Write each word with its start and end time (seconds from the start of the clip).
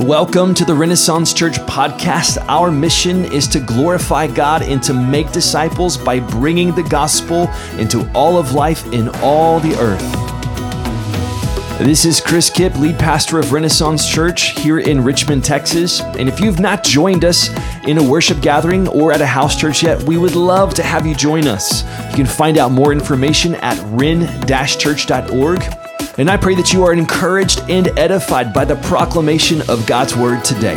Welcome 0.00 0.54
to 0.54 0.64
the 0.64 0.74
Renaissance 0.74 1.34
Church 1.34 1.58
podcast. 1.58 2.42
Our 2.48 2.70
mission 2.70 3.26
is 3.26 3.46
to 3.48 3.60
glorify 3.60 4.28
God 4.28 4.62
and 4.62 4.82
to 4.84 4.94
make 4.94 5.30
disciples 5.30 5.98
by 5.98 6.20
bringing 6.20 6.74
the 6.74 6.82
gospel 6.82 7.50
into 7.76 8.10
all 8.14 8.38
of 8.38 8.54
life 8.54 8.90
in 8.94 9.10
all 9.16 9.60
the 9.60 9.78
earth. 9.78 10.00
This 11.78 12.06
is 12.06 12.18
Chris 12.18 12.48
Kipp, 12.48 12.76
lead 12.76 12.98
pastor 12.98 13.38
of 13.38 13.52
Renaissance 13.52 14.08
Church 14.08 14.58
here 14.58 14.78
in 14.78 15.04
Richmond, 15.04 15.44
Texas. 15.44 16.00
And 16.00 16.30
if 16.30 16.40
you've 16.40 16.60
not 16.60 16.82
joined 16.82 17.26
us 17.26 17.50
in 17.84 17.98
a 17.98 18.02
worship 18.02 18.40
gathering 18.40 18.88
or 18.88 19.12
at 19.12 19.20
a 19.20 19.26
house 19.26 19.60
church 19.60 19.82
yet, 19.82 20.02
we 20.04 20.16
would 20.16 20.34
love 20.34 20.72
to 20.74 20.82
have 20.82 21.06
you 21.06 21.14
join 21.14 21.46
us. 21.46 21.82
You 22.08 22.16
can 22.16 22.26
find 22.26 22.56
out 22.56 22.72
more 22.72 22.92
information 22.92 23.54
at 23.56 23.78
ren-church.org 23.88 25.89
and 26.18 26.28
I 26.28 26.36
pray 26.36 26.54
that 26.56 26.72
you 26.72 26.84
are 26.84 26.92
encouraged 26.92 27.60
and 27.68 27.86
edified 27.98 28.52
by 28.52 28.64
the 28.64 28.76
proclamation 28.76 29.62
of 29.68 29.86
God's 29.86 30.16
word 30.16 30.44
today. 30.44 30.76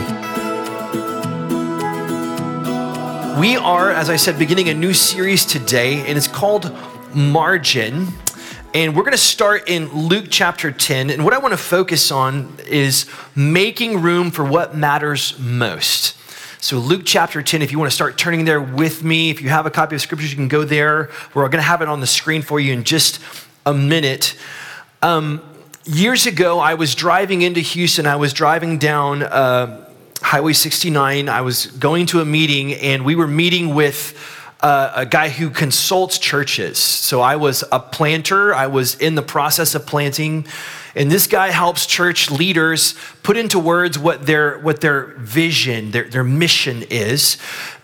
We 3.40 3.58
are, 3.58 3.92
as 3.92 4.10
I 4.10 4.16
said, 4.16 4.38
beginning 4.38 4.70
a 4.70 4.74
new 4.74 4.94
series 4.94 5.46
today, 5.46 6.06
and 6.08 6.18
it's 6.18 6.28
called 6.28 6.72
Margin. 7.16 8.08
And 8.76 8.96
we're 8.96 9.04
going 9.04 9.12
to 9.12 9.18
start 9.18 9.70
in 9.70 9.92
Luke 9.92 10.28
chapter 10.30 10.72
10. 10.72 11.10
And 11.10 11.24
what 11.24 11.34
I 11.34 11.40
want 11.40 11.54
to 11.54 11.58
focus 11.58 12.12
on 12.12 12.56
is 12.68 13.08
making 13.36 14.02
room 14.02 14.32
for 14.32 14.46
what 14.46 14.76
matters 14.76 15.38
most. 15.40 16.16
So, 16.64 16.78
Luke 16.78 17.02
chapter 17.06 17.42
10, 17.42 17.62
if 17.62 17.72
you 17.72 17.80
want 17.80 17.92
to 17.92 17.96
start 17.96 18.18
turning 18.18 18.46
there 18.46 18.62
with 18.62 19.04
me, 19.04 19.30
if 19.30 19.42
you 19.42 19.50
have 19.50 19.66
a 19.66 19.72
copy 19.72 19.96
of 19.96 20.02
scriptures, 20.02 20.32
you 20.32 20.38
can 20.38 20.48
go 20.48 20.64
there. 20.64 21.10
We're 21.34 21.44
going 21.50 21.58
to 21.58 21.62
have 21.62 21.82
it 21.82 21.88
on 21.88 22.00
the 22.00 22.08
screen 22.08 22.42
for 22.42 22.60
you 22.60 22.72
in 22.72 22.84
just 22.84 23.20
a 23.66 23.74
minute. 23.74 24.38
Um, 25.04 25.42
years 25.84 26.28
ago, 26.28 26.60
I 26.60 26.76
was 26.76 26.96
driving 26.96 27.42
into 27.42 27.60
Houston. 27.60 28.08
I 28.08 28.16
was 28.16 28.32
driving 28.32 28.78
down 28.78 29.22
uh, 29.22 29.86
Highway 30.22 30.54
69. 30.54 31.28
I 31.28 31.42
was 31.42 31.66
going 31.68 32.06
to 32.06 32.22
a 32.22 32.26
meeting, 32.26 32.72
and 32.76 33.04
we 33.04 33.14
were 33.14 33.28
meeting 33.28 33.76
with 33.76 34.18
a 34.64 35.06
guy 35.06 35.30
who 35.30 35.50
consults 35.50 36.18
churches. 36.18 36.78
So 36.78 37.20
I 37.22 37.36
was 37.36 37.64
a 37.72 37.80
planter, 37.80 38.56
I 38.56 38.68
was 38.68 38.96
in 38.96 39.16
the 39.16 39.22
process 39.22 39.76
of 39.76 39.86
planting. 39.86 40.48
And 40.96 41.12
this 41.12 41.26
guy 41.26 41.50
helps 41.50 41.88
church 41.88 42.30
leaders 42.30 42.94
put 43.24 43.36
into 43.36 43.58
words 43.58 43.98
what 43.98 44.28
their, 44.28 44.60
what 44.60 44.80
their 44.82 45.08
vision, 45.18 45.90
their, 45.92 46.08
their 46.08 46.24
mission 46.24 46.84
is. 46.84 47.38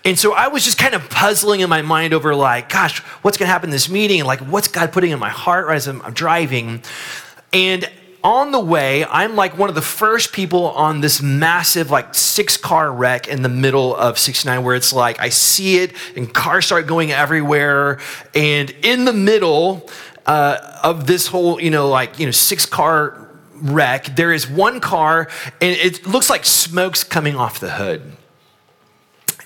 And 0.06 0.18
so 0.18 0.34
I 0.34 0.48
was 0.48 0.64
just 0.64 0.78
kind 0.78 0.94
of 0.94 1.10
puzzling 1.10 1.62
in 1.62 1.70
my 1.70 1.82
mind 1.82 2.14
over, 2.14 2.36
like, 2.36 2.70
gosh, 2.70 3.00
what's 3.24 3.36
going 3.36 3.48
to 3.48 3.52
happen 3.52 3.70
in 3.70 3.72
this 3.72 3.90
meeting? 3.90 4.20
And 4.20 4.28
like, 4.28 4.42
what's 4.42 4.68
God 4.68 4.92
putting 4.92 5.10
in 5.10 5.20
my 5.20 5.30
heart 5.30 5.66
right 5.66 5.76
as 5.76 5.88
I'm, 5.88 6.04
I'm 6.04 6.14
driving? 6.14 6.84
And 7.52 7.90
on 8.24 8.52
the 8.52 8.60
way, 8.60 9.06
I'm 9.06 9.36
like 9.36 9.58
one 9.58 9.70
of 9.70 9.76
the 9.76 9.82
first 9.82 10.34
people 10.34 10.70
on 10.72 11.02
this 11.02 11.22
massive, 11.22 11.90
like 11.90 12.14
six 12.14 12.58
car 12.58 12.92
wreck 12.92 13.28
in 13.28 13.42
the 13.42 13.50
middle 13.50 13.96
of 13.96 14.20
69, 14.20 14.64
where 14.64 14.76
it's 14.76 14.94
like 14.94 15.20
I 15.20 15.30
see 15.30 15.78
it 15.78 15.94
and 16.16 16.34
cars 16.34 16.66
start 16.66 16.88
going 16.88 17.12
everywhere. 17.12 18.00
And 18.34 18.70
in 18.84 19.06
the 19.06 19.14
middle, 19.14 19.90
uh, 20.26 20.80
of 20.84 21.08
this 21.08 21.28
whole, 21.28 21.60
you 21.60 21.72
know, 21.72 21.90
like, 21.90 22.20
you 22.20 22.26
know, 22.26 22.32
six 22.32 22.66
car 22.66 23.28
wreck, 23.56 24.16
there 24.16 24.32
is 24.32 24.48
one 24.48 24.80
car 24.80 25.28
and 25.60 25.76
it 25.76 26.06
looks 26.06 26.30
like 26.30 26.46
smoke's 26.46 27.04
coming 27.04 27.36
off 27.36 27.60
the 27.60 27.72
hood. 27.72 28.16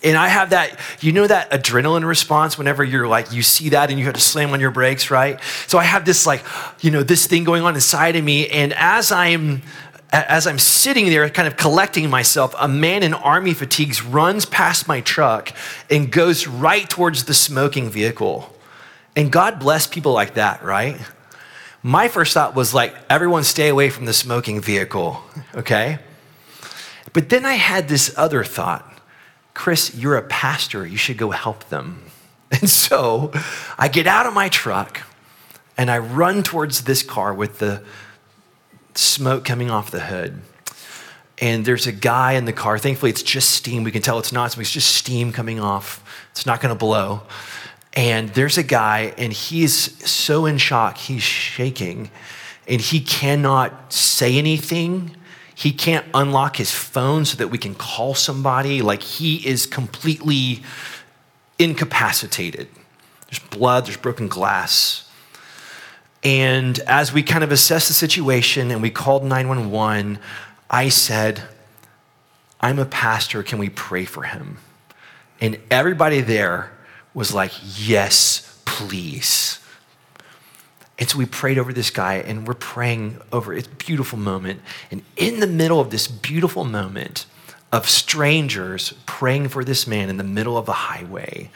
And 0.04 0.18
I 0.18 0.28
have 0.28 0.50
that, 0.50 0.78
you 1.00 1.14
know, 1.14 1.26
that 1.26 1.50
adrenaline 1.52 2.06
response 2.06 2.58
whenever 2.58 2.84
you're 2.84 3.08
like, 3.08 3.32
you 3.32 3.42
see 3.42 3.70
that 3.70 3.90
and 3.90 3.98
you 3.98 4.06
have 4.06 4.16
to 4.16 4.22
slam 4.22 4.52
on 4.52 4.59
your 4.59 4.72
brakes, 4.72 5.09
right? 5.09 5.40
So 5.68 5.78
I 5.78 5.84
have 5.84 6.04
this, 6.04 6.26
like, 6.26 6.44
you 6.82 6.92
know, 6.92 7.04
this 7.04 7.26
thing 7.26 7.46
going 7.46 7.64
on 7.64 7.76
inside 7.76 8.18
of 8.18 8.24
me. 8.24 8.50
And 8.50 8.74
as 8.74 9.14
I'm, 9.14 9.62
as 10.12 10.46
I'm 10.46 10.59
sitting 10.59 11.06
there, 11.06 11.30
kind 11.30 11.48
of 11.48 11.56
collecting 11.56 12.09
myself, 12.09 12.54
a 12.59 12.68
man 12.68 13.02
in 13.02 13.14
army 13.14 13.54
fatigues 13.54 14.04
runs 14.04 14.46
past 14.46 14.88
my 14.88 15.00
truck 15.00 15.54
and 15.90 16.12
goes 16.12 16.48
right 16.48 16.90
towards 16.90 17.24
the 17.24 17.34
smoking 17.34 17.90
vehicle. 17.90 18.53
And 19.16 19.31
God 19.31 19.59
bless 19.59 19.88
people 19.88 20.12
like 20.12 20.34
that, 20.34 20.64
right? 20.64 21.00
My 21.81 22.09
first 22.09 22.34
thought 22.34 22.56
was 22.56 22.74
like, 22.74 22.94
everyone 23.09 23.44
stay 23.44 23.70
away 23.70 23.90
from 23.90 24.06
the 24.06 24.14
smoking 24.14 24.59
vehicle, 24.59 25.24
okay? 25.56 26.00
But 27.14 27.30
then 27.30 27.46
I 27.46 27.53
had 27.53 27.88
this 27.88 28.14
other 28.18 28.44
thought 28.44 28.90
Chris, 29.53 29.96
you're 29.96 30.18
a 30.18 30.24
pastor, 30.24 30.86
you 30.86 30.97
should 30.97 31.18
go 31.18 31.31
help 31.31 31.69
them. 31.69 32.03
And 32.62 32.69
so 32.69 33.31
I 33.80 33.88
get 33.88 34.06
out 34.06 34.28
of 34.28 34.34
my 34.36 34.47
truck 34.47 35.02
and 35.75 35.90
I 35.90 35.97
run 35.97 36.44
towards 36.44 36.84
this 36.84 37.02
car 37.02 37.34
with 37.34 37.58
the 37.58 37.81
smoke 38.94 39.44
coming 39.44 39.72
off 39.72 39.90
the 39.90 40.02
hood. 40.02 40.40
And 41.40 41.66
there's 41.66 41.88
a 41.88 41.91
guy 41.91 42.34
in 42.34 42.46
the 42.46 42.53
car. 42.53 42.78
Thankfully, 42.78 43.09
it's 43.09 43.24
just 43.24 43.52
steam. 43.52 43.84
We 43.84 43.91
can 43.91 44.03
tell 44.03 44.19
it's 44.19 44.31
not, 44.31 44.56
it's 44.58 44.72
just 44.72 44.96
steam 44.96 45.31
coming 45.31 45.59
off. 45.59 46.03
It's 46.31 46.46
not 46.46 46.62
going 46.62 46.74
to 46.74 46.78
blow. 46.78 47.24
And 47.94 48.30
there's 48.30 48.58
a 48.58 48.64
guy, 48.64 49.14
and 49.18 49.31
he's 49.31 49.74
so 50.09 50.46
in 50.46 50.58
shock, 50.58 50.97
he's 50.97 51.22
shaking, 51.22 52.09
and 52.68 52.81
he 52.81 53.00
cannot 53.00 53.94
say 53.94 54.38
anything. 54.38 55.16
He 55.63 55.72
can't 55.72 56.06
unlock 56.13 56.57
his 56.57 56.72
phone 56.72 57.24
so 57.24 57.38
that 57.38 57.47
we 57.47 57.57
can 57.57 57.74
call 57.74 58.16
somebody. 58.16 58.81
Like 58.81 59.01
he 59.01 59.38
is 59.47 59.66
completely 59.66 60.62
incapacitated. 61.57 62.68
There's 63.28 63.40
blood, 63.40 63.85
there's 63.85 63.96
broken 63.96 64.28
glass. 64.28 65.09
And 66.22 66.78
as 66.79 67.13
we 67.13 67.23
kind 67.23 67.46
of 67.46 67.52
assessed 67.53 67.88
the 67.88 67.94
situation 67.94 68.72
and 68.72 68.81
we 68.81 68.90
called 68.90 69.23
911, 69.23 70.19
I 70.69 70.90
said, 70.90 71.44
I'm 72.59 72.78
a 72.78 72.85
pastor. 72.85 73.41
Can 73.41 73.57
we 73.57 73.69
pray 73.69 74.03
for 74.03 74.23
him? 74.23 74.57
And 75.40 75.57
everybody 75.72 76.19
there 76.19 76.73
was 77.13 77.34
like, 77.34 77.53
Yes, 77.78 78.62
please. 78.66 79.59
And 81.03 81.09
so 81.09 81.18
we 81.18 81.25
prayed 81.25 81.58
over 81.58 81.74
this 81.74 81.90
guy 81.90 82.14
and 82.14 82.47
we're 82.47 82.53
praying 82.53 83.19
over 83.34 83.53
it's 83.53 83.68
a 83.68 83.72
beautiful 83.72 84.18
moment. 84.18 84.62
And 84.90 85.03
in 85.18 85.41
the 85.41 85.47
middle 85.47 85.81
of 85.81 85.90
this 85.90 86.08
beautiful 86.08 86.64
moment 86.64 87.25
of 87.74 87.90
strangers 87.90 88.94
praying 89.06 89.50
for 89.50 89.66
this 89.66 89.86
man 89.86 90.09
in 90.09 90.16
the 90.16 90.24
middle 90.24 90.58
of 90.58 90.66
the 90.66 90.72
highway, 90.72 91.50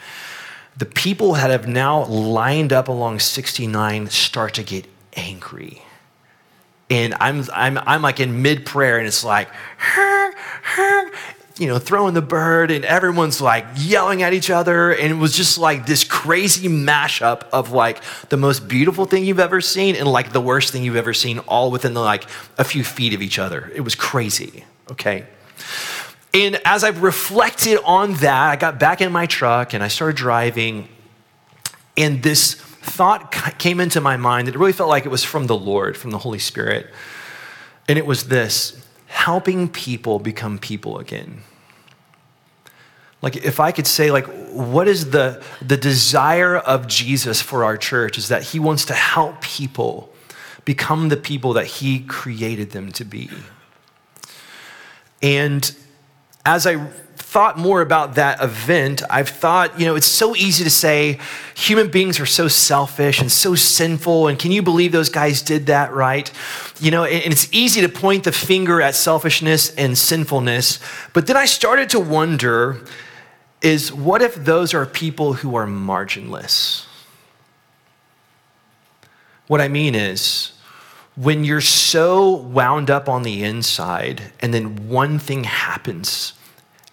the 0.76 0.84
people 0.84 1.32
that 1.32 1.48
have 1.48 1.66
now 1.66 2.04
lined 2.04 2.74
up 2.74 2.88
along 2.88 3.20
69 3.20 4.10
start 4.10 4.52
to 4.52 4.62
get 4.62 4.84
angry. 5.14 5.80
And 6.90 7.14
I'm, 7.18 7.42
I'm, 7.54 7.78
I'm 7.78 8.02
like 8.02 8.20
in 8.20 8.42
mid 8.42 8.66
prayer 8.66 8.98
and 8.98 9.06
it's 9.06 9.24
like, 9.24 9.48
you 11.58 11.66
know, 11.66 11.78
throwing 11.78 12.14
the 12.14 12.22
bird, 12.22 12.70
and 12.70 12.84
everyone's 12.84 13.40
like 13.40 13.66
yelling 13.76 14.22
at 14.22 14.32
each 14.32 14.50
other. 14.50 14.92
And 14.92 15.10
it 15.10 15.16
was 15.16 15.36
just 15.36 15.58
like 15.58 15.86
this 15.86 16.04
crazy 16.04 16.68
mashup 16.68 17.42
of 17.52 17.72
like 17.72 18.00
the 18.28 18.36
most 18.36 18.68
beautiful 18.68 19.04
thing 19.04 19.24
you've 19.24 19.40
ever 19.40 19.60
seen 19.60 19.96
and 19.96 20.06
like 20.06 20.32
the 20.32 20.40
worst 20.40 20.72
thing 20.72 20.84
you've 20.84 20.96
ever 20.96 21.12
seen, 21.12 21.40
all 21.40 21.70
within 21.70 21.94
the, 21.94 22.00
like 22.00 22.24
a 22.58 22.64
few 22.64 22.84
feet 22.84 23.12
of 23.14 23.22
each 23.22 23.38
other. 23.38 23.70
It 23.74 23.80
was 23.80 23.94
crazy, 23.94 24.64
okay? 24.90 25.26
And 26.32 26.60
as 26.64 26.84
I've 26.84 27.02
reflected 27.02 27.80
on 27.84 28.14
that, 28.14 28.50
I 28.50 28.56
got 28.56 28.78
back 28.78 29.00
in 29.00 29.10
my 29.10 29.26
truck 29.26 29.74
and 29.74 29.82
I 29.82 29.88
started 29.88 30.16
driving, 30.16 30.88
and 31.96 32.22
this 32.22 32.54
thought 32.54 33.32
came 33.58 33.80
into 33.80 34.00
my 34.00 34.16
mind 34.16 34.46
that 34.46 34.54
it 34.54 34.58
really 34.58 34.72
felt 34.72 34.88
like 34.88 35.04
it 35.04 35.10
was 35.10 35.24
from 35.24 35.46
the 35.46 35.56
Lord, 35.56 35.96
from 35.96 36.10
the 36.10 36.18
Holy 36.18 36.38
Spirit. 36.38 36.86
And 37.88 37.98
it 37.98 38.06
was 38.06 38.28
this 38.28 38.84
helping 39.08 39.68
people 39.68 40.18
become 40.18 40.58
people 40.58 40.98
again. 40.98 41.42
Like 43.20 43.36
if 43.36 43.58
I 43.58 43.72
could 43.72 43.86
say 43.86 44.10
like 44.12 44.26
what 44.50 44.86
is 44.86 45.10
the 45.10 45.42
the 45.60 45.76
desire 45.76 46.56
of 46.56 46.86
Jesus 46.86 47.42
for 47.42 47.64
our 47.64 47.76
church 47.76 48.16
is 48.16 48.28
that 48.28 48.42
he 48.42 48.60
wants 48.60 48.84
to 48.86 48.94
help 48.94 49.40
people 49.40 50.12
become 50.64 51.08
the 51.08 51.16
people 51.16 51.54
that 51.54 51.66
he 51.66 52.00
created 52.00 52.70
them 52.70 52.92
to 52.92 53.04
be. 53.04 53.28
And 55.22 55.74
as 56.44 56.66
I 56.66 56.88
thought 57.28 57.58
more 57.58 57.82
about 57.82 58.14
that 58.14 58.42
event, 58.42 59.02
I've 59.10 59.28
thought, 59.28 59.78
you 59.78 59.84
know, 59.84 59.96
it's 59.96 60.06
so 60.06 60.34
easy 60.34 60.64
to 60.64 60.70
say 60.70 61.18
human 61.54 61.90
beings 61.90 62.18
are 62.20 62.26
so 62.26 62.48
selfish 62.48 63.20
and 63.20 63.30
so 63.30 63.54
sinful. 63.54 64.28
And 64.28 64.38
can 64.38 64.50
you 64.50 64.62
believe 64.62 64.92
those 64.92 65.10
guys 65.10 65.42
did 65.42 65.66
that, 65.66 65.92
right? 65.92 66.32
You 66.80 66.90
know, 66.90 67.04
and 67.04 67.30
it's 67.30 67.52
easy 67.52 67.82
to 67.82 67.88
point 67.90 68.24
the 68.24 68.32
finger 68.32 68.80
at 68.80 68.94
selfishness 68.94 69.74
and 69.74 69.98
sinfulness. 69.98 70.80
But 71.12 71.26
then 71.26 71.36
I 71.36 71.44
started 71.44 71.90
to 71.90 72.00
wonder 72.00 72.80
is 73.60 73.92
what 73.92 74.22
if 74.22 74.34
those 74.34 74.72
are 74.72 74.86
people 74.86 75.34
who 75.34 75.54
are 75.54 75.66
marginless? 75.66 76.86
What 79.48 79.60
I 79.60 79.68
mean 79.68 79.94
is, 79.94 80.52
when 81.14 81.44
you're 81.44 81.60
so 81.60 82.36
wound 82.36 82.90
up 82.90 83.06
on 83.06 83.22
the 83.22 83.44
inside 83.44 84.32
and 84.40 84.54
then 84.54 84.88
one 84.88 85.18
thing 85.18 85.44
happens 85.44 86.32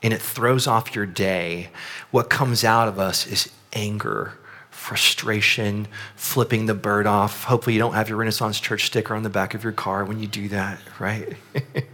and 0.06 0.14
it 0.14 0.22
throws 0.22 0.68
off 0.68 0.94
your 0.94 1.08
day, 1.08 1.70
what 2.12 2.30
comes 2.30 2.64
out 2.64 2.88
of 2.88 3.00
us 3.00 3.26
is 3.26 3.50
anger, 3.74 4.34
frustration, 4.70 5.88
flipping 6.16 6.68
the 6.68 6.76
bird 6.76 7.08
off. 7.08 7.46
Hopefully, 7.46 7.74
you 7.74 7.80
don't 7.80 7.96
have 7.96 8.08
your 8.08 8.20
Renaissance 8.20 8.60
Church 8.60 8.86
sticker 8.86 9.16
on 9.16 9.24
the 9.24 9.32
back 9.32 9.56
of 9.56 9.64
your 9.64 9.74
car 9.74 10.06
when 10.06 10.20
you 10.20 10.28
do 10.28 10.48
that, 10.50 10.78
right? 11.00 11.36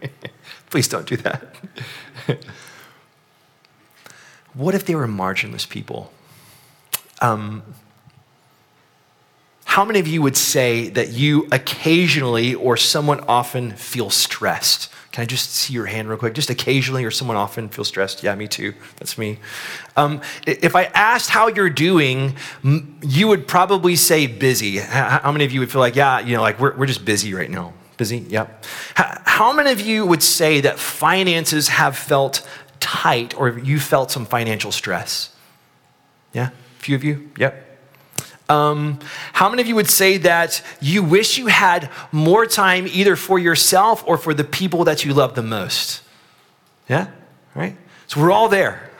Please 0.69 0.89
don't 0.89 1.07
do 1.07 1.15
that. 1.17 1.55
what 4.55 4.75
if 4.75 4.85
they 4.85 4.93
were 4.93 5.07
marginless 5.07 5.67
people? 5.67 6.11
Um, 7.21 7.63
how 9.63 9.85
many 9.85 10.01
of 10.01 10.07
you 10.07 10.21
would 10.21 10.35
say 10.35 10.89
that 10.89 11.11
you 11.11 11.47
occasionally 11.49 12.55
or 12.55 12.75
somewhat 12.75 13.23
often 13.29 13.71
feel 13.71 14.09
stressed? 14.09 14.91
Can 15.11 15.23
I 15.23 15.25
just 15.25 15.53
see 15.53 15.73
your 15.73 15.87
hand 15.87 16.07
real 16.07 16.17
quick? 16.17 16.33
Just 16.33 16.49
occasionally 16.49 17.03
or 17.03 17.11
someone 17.11 17.35
often 17.35 17.67
feel 17.67 17.83
stressed? 17.83 18.23
Yeah, 18.23 18.33
me 18.35 18.47
too. 18.47 18.73
That's 18.95 19.17
me. 19.17 19.39
Um, 19.97 20.21
if 20.47 20.73
I 20.73 20.85
asked 20.85 21.29
how 21.29 21.47
you're 21.47 21.69
doing, 21.69 22.37
you 23.01 23.27
would 23.27 23.45
probably 23.45 23.97
say 23.97 24.25
busy. 24.27 24.77
How 24.77 25.31
many 25.33 25.43
of 25.43 25.51
you 25.51 25.59
would 25.59 25.71
feel 25.71 25.81
like, 25.81 25.97
yeah, 25.97 26.19
you 26.19 26.35
know, 26.35 26.41
like 26.41 26.59
we're, 26.61 26.77
we're 26.77 26.85
just 26.85 27.03
busy 27.03 27.33
right 27.33 27.49
now? 27.49 27.73
Busy? 27.97 28.19
Yep. 28.19 28.65
How 28.95 29.51
many 29.51 29.71
of 29.71 29.81
you 29.81 30.05
would 30.05 30.23
say 30.23 30.61
that 30.61 30.79
finances 30.79 31.67
have 31.67 31.97
felt 31.97 32.47
tight 32.79 33.37
or 33.37 33.59
you 33.59 33.81
felt 33.81 34.11
some 34.11 34.25
financial 34.25 34.71
stress? 34.71 35.35
Yeah? 36.31 36.49
A 36.49 36.81
few 36.81 36.95
of 36.95 37.03
you? 37.03 37.31
Yep. 37.37 37.70
Um, 38.51 38.99
how 39.31 39.49
many 39.49 39.61
of 39.61 39.67
you 39.69 39.75
would 39.75 39.89
say 39.89 40.17
that 40.17 40.61
you 40.81 41.03
wish 41.03 41.37
you 41.37 41.47
had 41.47 41.89
more 42.11 42.45
time 42.45 42.85
either 42.85 43.15
for 43.15 43.39
yourself 43.39 44.03
or 44.05 44.17
for 44.17 44.33
the 44.33 44.43
people 44.43 44.83
that 44.83 45.05
you 45.05 45.13
love 45.13 45.35
the 45.35 45.41
most? 45.41 46.01
Yeah? 46.89 47.07
Right? 47.55 47.77
So 48.07 48.19
we're 48.19 48.31
all 48.31 48.49
there. 48.49 48.91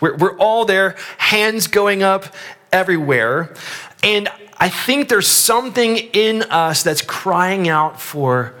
We're, 0.00 0.16
we're 0.16 0.38
all 0.38 0.64
there, 0.64 0.96
hands 1.18 1.66
going 1.66 2.02
up 2.02 2.34
everywhere. 2.72 3.54
And 4.02 4.30
I 4.56 4.70
think 4.70 5.10
there's 5.10 5.28
something 5.28 5.98
in 5.98 6.42
us 6.44 6.82
that's 6.82 7.02
crying 7.02 7.68
out 7.68 8.00
for 8.00 8.54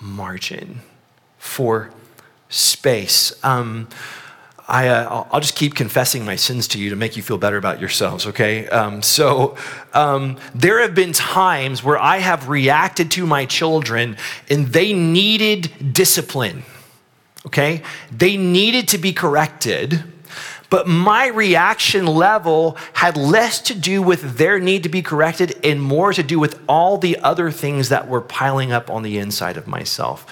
margin, 0.00 0.80
for 1.38 1.90
space. 2.48 3.32
Um, 3.44 3.86
I, 4.68 4.88
uh, 4.88 5.26
I'll 5.32 5.40
just 5.40 5.56
keep 5.56 5.74
confessing 5.74 6.24
my 6.24 6.36
sins 6.36 6.68
to 6.68 6.78
you 6.78 6.90
to 6.90 6.96
make 6.96 7.16
you 7.16 7.22
feel 7.22 7.38
better 7.38 7.56
about 7.56 7.80
yourselves, 7.80 8.26
okay? 8.28 8.68
Um, 8.68 9.02
so, 9.02 9.56
um, 9.92 10.38
there 10.54 10.80
have 10.80 10.94
been 10.94 11.12
times 11.12 11.82
where 11.82 11.98
I 11.98 12.18
have 12.18 12.48
reacted 12.48 13.10
to 13.12 13.26
my 13.26 13.44
children 13.44 14.16
and 14.48 14.68
they 14.68 14.92
needed 14.92 15.92
discipline, 15.92 16.62
okay? 17.46 17.82
They 18.10 18.36
needed 18.36 18.88
to 18.88 18.98
be 18.98 19.12
corrected, 19.12 20.04
but 20.70 20.88
my 20.88 21.26
reaction 21.26 22.06
level 22.06 22.78
had 22.94 23.16
less 23.16 23.60
to 23.62 23.74
do 23.74 24.00
with 24.00 24.38
their 24.38 24.58
need 24.58 24.84
to 24.84 24.88
be 24.88 25.02
corrected 25.02 25.58
and 25.64 25.82
more 25.82 26.12
to 26.12 26.22
do 26.22 26.38
with 26.38 26.58
all 26.68 26.96
the 26.96 27.18
other 27.18 27.50
things 27.50 27.90
that 27.90 28.08
were 28.08 28.22
piling 28.22 28.72
up 28.72 28.88
on 28.88 29.02
the 29.02 29.18
inside 29.18 29.56
of 29.56 29.66
myself. 29.66 30.24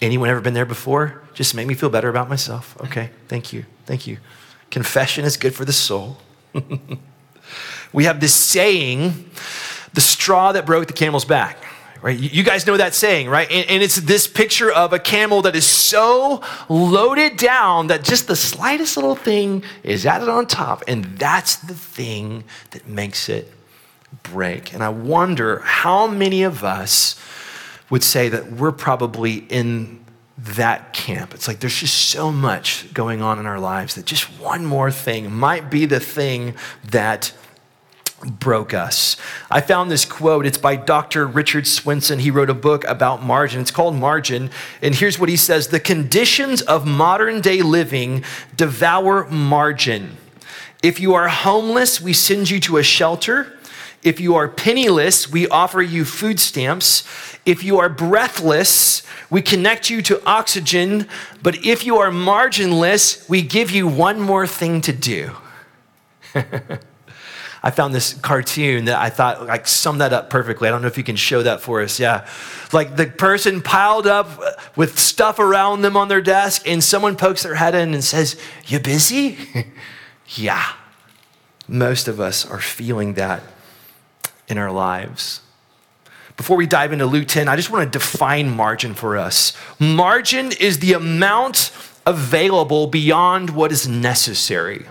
Anyone 0.00 0.30
ever 0.30 0.40
been 0.40 0.54
there 0.54 0.66
before? 0.66 1.22
Just 1.34 1.54
make 1.54 1.66
me 1.66 1.74
feel 1.74 1.90
better 1.90 2.08
about 2.08 2.28
myself. 2.28 2.76
Okay, 2.82 3.10
thank 3.28 3.52
you. 3.52 3.66
Thank 3.86 4.06
you. 4.06 4.18
Confession 4.70 5.24
is 5.24 5.36
good 5.36 5.54
for 5.54 5.64
the 5.64 5.72
soul. 5.72 6.18
we 7.92 8.04
have 8.04 8.20
this 8.20 8.34
saying, 8.34 9.30
the 9.92 10.00
straw 10.00 10.52
that 10.52 10.64
broke 10.64 10.86
the 10.86 10.92
camel's 10.92 11.24
back. 11.24 11.58
Right? 12.02 12.18
You 12.18 12.42
guys 12.42 12.66
know 12.66 12.78
that 12.78 12.94
saying, 12.94 13.28
right? 13.28 13.50
And, 13.50 13.68
and, 13.68 13.82
it's 13.82 13.96
this 13.96 14.26
picture 14.26 14.72
of 14.72 14.94
a 14.94 14.98
camel 14.98 15.42
that 15.42 15.54
is 15.54 15.66
so 15.66 16.42
loaded 16.70 17.36
down 17.36 17.88
that 17.88 18.02
just 18.04 18.26
the 18.26 18.36
slightest 18.36 18.96
little 18.96 19.14
thing 19.14 19.62
is 19.82 20.06
added 20.06 20.30
on 20.30 20.46
top. 20.46 20.82
And 20.88 21.04
that's 21.18 21.56
the 21.56 21.74
thing 21.74 22.44
that 22.70 22.88
makes 22.88 23.28
it 23.28 23.52
break. 24.22 24.72
And 24.72 24.82
I 24.82 24.88
wonder 24.88 25.58
how 25.58 26.06
many 26.06 26.42
of 26.42 26.64
us 26.64 27.20
would 27.90 28.04
say 28.04 28.28
that 28.28 28.52
we're 28.52 28.72
probably 28.72 29.34
in 29.48 30.00
that 30.38 30.94
camp. 30.94 31.34
It's 31.34 31.46
like 31.46 31.60
there's 31.60 31.78
just 31.78 32.10
so 32.10 32.32
much 32.32 32.92
going 32.94 33.20
on 33.20 33.38
in 33.38 33.46
our 33.46 33.60
lives 33.60 33.96
that 33.96 34.06
just 34.06 34.24
one 34.40 34.64
more 34.64 34.90
thing 34.90 35.30
might 35.30 35.70
be 35.70 35.84
the 35.84 36.00
thing 36.00 36.54
that 36.84 37.32
broke 38.24 38.74
us. 38.74 39.16
I 39.50 39.60
found 39.60 39.90
this 39.90 40.04
quote. 40.04 40.46
It's 40.46 40.58
by 40.58 40.76
Dr. 40.76 41.26
Richard 41.26 41.66
Swenson. 41.66 42.18
He 42.18 42.30
wrote 42.30 42.50
a 42.50 42.54
book 42.54 42.84
about 42.84 43.22
margin. 43.22 43.60
It's 43.60 43.70
called 43.70 43.94
Margin. 43.94 44.50
And 44.82 44.94
here's 44.94 45.18
what 45.18 45.28
he 45.28 45.36
says 45.36 45.68
The 45.68 45.80
conditions 45.80 46.62
of 46.62 46.86
modern 46.86 47.40
day 47.40 47.62
living 47.62 48.24
devour 48.56 49.26
margin. 49.28 50.16
If 50.82 51.00
you 51.00 51.14
are 51.14 51.28
homeless, 51.28 52.00
we 52.00 52.12
send 52.12 52.48
you 52.48 52.60
to 52.60 52.78
a 52.78 52.82
shelter. 52.82 53.58
If 54.02 54.18
you 54.18 54.34
are 54.36 54.48
penniless, 54.48 55.30
we 55.30 55.46
offer 55.48 55.82
you 55.82 56.04
food 56.04 56.40
stamps. 56.40 57.04
If 57.44 57.62
you 57.62 57.78
are 57.78 57.90
breathless, 57.90 59.02
we 59.28 59.42
connect 59.42 59.90
you 59.90 60.00
to 60.02 60.24
oxygen. 60.26 61.06
But 61.42 61.64
if 61.66 61.84
you 61.84 61.98
are 61.98 62.10
marginless, 62.10 63.28
we 63.28 63.42
give 63.42 63.70
you 63.70 63.86
one 63.86 64.18
more 64.20 64.46
thing 64.46 64.80
to 64.82 64.92
do. 64.92 65.32
I 67.62 67.70
found 67.70 67.94
this 67.94 68.14
cartoon 68.14 68.86
that 68.86 68.98
I 68.98 69.10
thought 69.10 69.46
like 69.46 69.66
summed 69.66 70.00
that 70.00 70.14
up 70.14 70.30
perfectly. 70.30 70.66
I 70.66 70.70
don't 70.70 70.80
know 70.80 70.88
if 70.88 70.96
you 70.96 71.04
can 71.04 71.16
show 71.16 71.42
that 71.42 71.60
for 71.60 71.82
us. 71.82 72.00
Yeah. 72.00 72.26
Like 72.72 72.96
the 72.96 73.06
person 73.06 73.60
piled 73.60 74.06
up 74.06 74.40
with 74.76 74.98
stuff 74.98 75.38
around 75.38 75.82
them 75.82 75.94
on 75.94 76.08
their 76.08 76.22
desk, 76.22 76.66
and 76.66 76.82
someone 76.82 77.16
pokes 77.16 77.42
their 77.42 77.56
head 77.56 77.74
in 77.74 77.92
and 77.92 78.02
says, 78.02 78.40
You 78.66 78.80
busy? 78.80 79.36
yeah. 80.28 80.72
Most 81.68 82.08
of 82.08 82.18
us 82.18 82.46
are 82.46 82.60
feeling 82.60 83.14
that 83.14 83.42
in 84.50 84.58
our 84.58 84.72
lives. 84.72 85.40
Before 86.36 86.56
we 86.56 86.66
dive 86.66 86.92
into 86.92 87.06
Luke 87.06 87.28
10, 87.28 87.48
I 87.48 87.56
just 87.56 87.70
want 87.70 87.92
to 87.92 87.98
define 87.98 88.50
margin 88.50 88.94
for 88.94 89.16
us. 89.16 89.52
Margin 89.78 90.52
is 90.58 90.78
the 90.78 90.94
amount 90.94 91.70
available 92.06 92.86
beyond 92.86 93.50
what 93.50 93.72
is 93.72 93.86
necessary. 93.86 94.86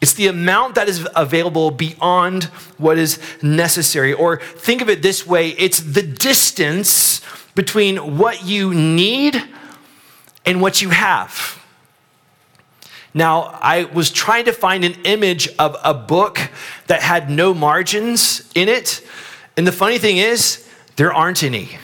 It's 0.00 0.14
the 0.14 0.26
amount 0.26 0.74
that 0.74 0.88
is 0.88 1.06
available 1.14 1.70
beyond 1.70 2.44
what 2.76 2.98
is 2.98 3.18
necessary. 3.42 4.12
Or 4.12 4.38
think 4.38 4.82
of 4.82 4.88
it 4.88 5.02
this 5.02 5.26
way 5.26 5.50
it's 5.50 5.80
the 5.80 6.02
distance 6.02 7.20
between 7.54 8.18
what 8.18 8.44
you 8.44 8.74
need 8.74 9.42
and 10.44 10.60
what 10.60 10.82
you 10.82 10.90
have. 10.90 11.63
Now, 13.14 13.58
I 13.62 13.84
was 13.84 14.10
trying 14.10 14.46
to 14.46 14.52
find 14.52 14.84
an 14.84 14.94
image 15.04 15.48
of 15.56 15.76
a 15.84 15.94
book 15.94 16.40
that 16.88 17.00
had 17.00 17.30
no 17.30 17.54
margins 17.54 18.50
in 18.56 18.68
it. 18.68 19.06
And 19.56 19.64
the 19.64 19.72
funny 19.72 19.98
thing 19.98 20.16
is, 20.16 20.68
there 20.96 21.12
aren't 21.12 21.44
any. 21.44 21.78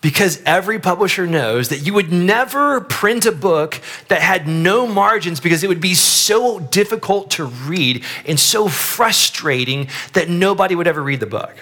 Because 0.00 0.42
every 0.44 0.80
publisher 0.80 1.28
knows 1.28 1.68
that 1.68 1.86
you 1.86 1.94
would 1.94 2.12
never 2.12 2.80
print 2.80 3.24
a 3.24 3.30
book 3.30 3.80
that 4.08 4.20
had 4.20 4.48
no 4.48 4.84
margins 4.84 5.38
because 5.38 5.62
it 5.62 5.68
would 5.68 5.80
be 5.80 5.94
so 5.94 6.58
difficult 6.58 7.30
to 7.32 7.44
read 7.44 8.04
and 8.26 8.38
so 8.38 8.66
frustrating 8.66 9.88
that 10.14 10.28
nobody 10.28 10.74
would 10.74 10.88
ever 10.88 11.00
read 11.00 11.20
the 11.20 11.26
book. 11.26 11.54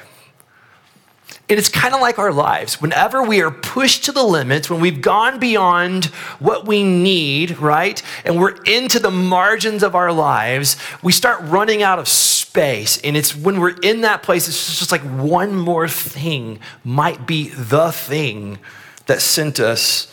And 1.50 1.59
it's 1.59 1.69
kind 1.69 1.95
of 1.97 2.00
like 2.00 2.21
our 2.21 2.33
lives. 2.33 2.80
Whenever 2.80 3.25
we 3.25 3.42
are 3.42 3.50
pushed 3.50 4.04
to 4.04 4.12
the 4.12 4.23
limits, 4.23 4.71
when 4.71 4.80
we've 4.80 5.02
gone 5.02 5.40
beyond 5.40 6.04
what 6.38 6.64
we 6.64 6.85
need, 6.85 7.59
right? 7.59 8.00
And 8.25 8.38
we're 8.38 8.62
into 8.62 9.00
the 9.00 9.11
margins 9.11 9.83
of 9.83 9.97
our 9.97 10.12
lives, 10.12 10.76
we 11.02 11.11
start 11.11 11.40
running 11.42 11.83
out 11.83 11.99
of 11.99 12.07
space. 12.07 13.00
And 13.02 13.16
it's 13.16 13.35
when 13.35 13.59
we're 13.59 13.76
in 13.80 14.02
that 14.02 14.23
place, 14.23 14.47
it's 14.47 14.78
just 14.78 14.92
like 14.92 15.00
one 15.00 15.57
more 15.57 15.88
thing 15.88 16.61
might 16.85 17.26
be 17.26 17.49
the 17.49 17.90
thing 17.90 18.61
that 19.07 19.21
sent 19.21 19.59
us 19.59 20.07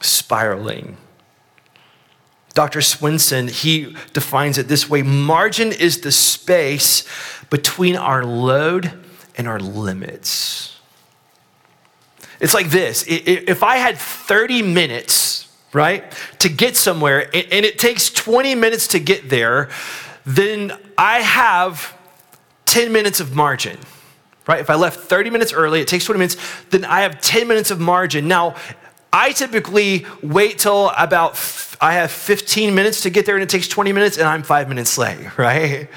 spiraling. 0.00 0.96
Dr. 2.52 2.80
Swenson, 2.80 3.48
he 3.48 3.96
defines 4.12 4.56
it 4.58 4.68
this 4.68 4.88
way 4.88 5.02
margin 5.02 5.72
is 5.72 6.02
the 6.02 6.12
space 6.12 7.02
between 7.50 7.96
our 7.96 8.24
load 8.24 9.03
and 9.36 9.48
our 9.48 9.60
limits. 9.60 10.78
It's 12.40 12.54
like 12.54 12.70
this 12.70 13.04
if 13.08 13.62
I 13.62 13.76
had 13.76 13.96
30 13.96 14.62
minutes, 14.62 15.48
right, 15.72 16.04
to 16.40 16.48
get 16.48 16.76
somewhere, 16.76 17.24
and 17.34 17.64
it 17.64 17.78
takes 17.78 18.10
20 18.10 18.54
minutes 18.54 18.88
to 18.88 18.98
get 18.98 19.28
there, 19.28 19.70
then 20.26 20.72
I 20.98 21.20
have 21.20 21.96
10 22.66 22.92
minutes 22.92 23.20
of 23.20 23.34
margin, 23.34 23.78
right? 24.46 24.60
If 24.60 24.70
I 24.70 24.74
left 24.74 25.00
30 25.00 25.30
minutes 25.30 25.52
early, 25.52 25.80
it 25.80 25.88
takes 25.88 26.04
20 26.04 26.18
minutes, 26.18 26.36
then 26.70 26.84
I 26.84 27.00
have 27.00 27.20
10 27.20 27.46
minutes 27.46 27.70
of 27.70 27.80
margin. 27.80 28.26
Now, 28.26 28.56
I 29.12 29.32
typically 29.32 30.06
wait 30.22 30.58
till 30.58 30.90
about, 30.90 31.40
I 31.80 31.94
have 31.94 32.10
15 32.10 32.74
minutes 32.74 33.02
to 33.02 33.10
get 33.10 33.26
there 33.26 33.36
and 33.36 33.44
it 33.44 33.48
takes 33.48 33.68
20 33.68 33.92
minutes 33.92 34.18
and 34.18 34.26
I'm 34.26 34.42
five 34.42 34.68
minutes 34.68 34.98
late, 34.98 35.38
right? 35.38 35.88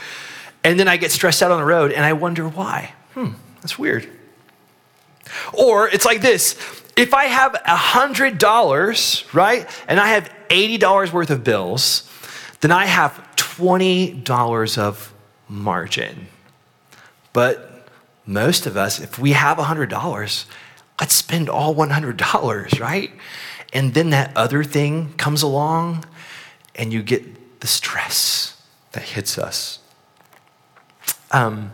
And 0.63 0.79
then 0.79 0.87
I 0.87 0.97
get 0.97 1.11
stressed 1.11 1.41
out 1.41 1.51
on 1.51 1.59
the 1.59 1.65
road 1.65 1.91
and 1.91 2.05
I 2.05 2.13
wonder 2.13 2.47
why 2.47 2.93
hmm, 3.17 3.33
that's 3.61 3.79
weird. 3.79 4.07
Or 5.53 5.89
it's 5.89 6.05
like 6.05 6.21
this 6.21 6.55
if 6.95 7.13
I 7.13 7.25
have 7.25 7.53
$100, 7.53 9.33
right, 9.33 9.83
and 9.87 9.99
I 9.99 10.09
have 10.09 10.31
$80 10.49 11.13
worth 11.13 11.29
of 11.29 11.43
bills, 11.43 12.09
then 12.61 12.71
I 12.71 12.85
have 12.85 13.27
$20 13.35 14.77
of 14.77 15.13
margin. 15.47 16.27
But 17.33 17.87
most 18.25 18.65
of 18.65 18.77
us, 18.77 18.99
if 18.99 19.19
we 19.19 19.33
have 19.33 19.57
$100, 19.57 20.45
let's 20.99 21.13
spend 21.13 21.49
all 21.49 21.75
$100, 21.75 22.79
right? 22.79 23.11
And 23.73 23.93
then 23.93 24.11
that 24.11 24.35
other 24.35 24.63
thing 24.63 25.13
comes 25.13 25.41
along 25.41 26.05
and 26.75 26.93
you 26.93 27.03
get 27.03 27.59
the 27.59 27.67
stress 27.67 28.59
that 28.93 29.03
hits 29.03 29.37
us. 29.37 29.79
Um, 31.31 31.71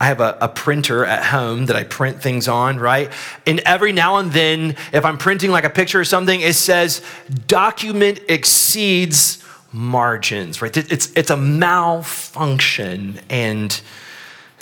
I 0.00 0.06
have 0.06 0.20
a, 0.20 0.38
a, 0.40 0.48
printer 0.48 1.04
at 1.04 1.24
home 1.26 1.66
that 1.66 1.76
I 1.76 1.84
print 1.84 2.22
things 2.22 2.48
on, 2.48 2.78
right? 2.78 3.12
And 3.46 3.60
every 3.60 3.92
now 3.92 4.16
and 4.16 4.32
then, 4.32 4.76
if 4.94 5.04
I'm 5.04 5.18
printing 5.18 5.50
like 5.50 5.64
a 5.64 5.70
picture 5.70 6.00
or 6.00 6.06
something, 6.06 6.40
it 6.40 6.54
says 6.54 7.02
document 7.46 8.18
exceeds 8.26 9.44
margins, 9.72 10.62
right? 10.62 10.74
It's, 10.74 11.12
it's 11.14 11.28
a 11.28 11.36
malfunction. 11.36 13.20
And 13.28 13.78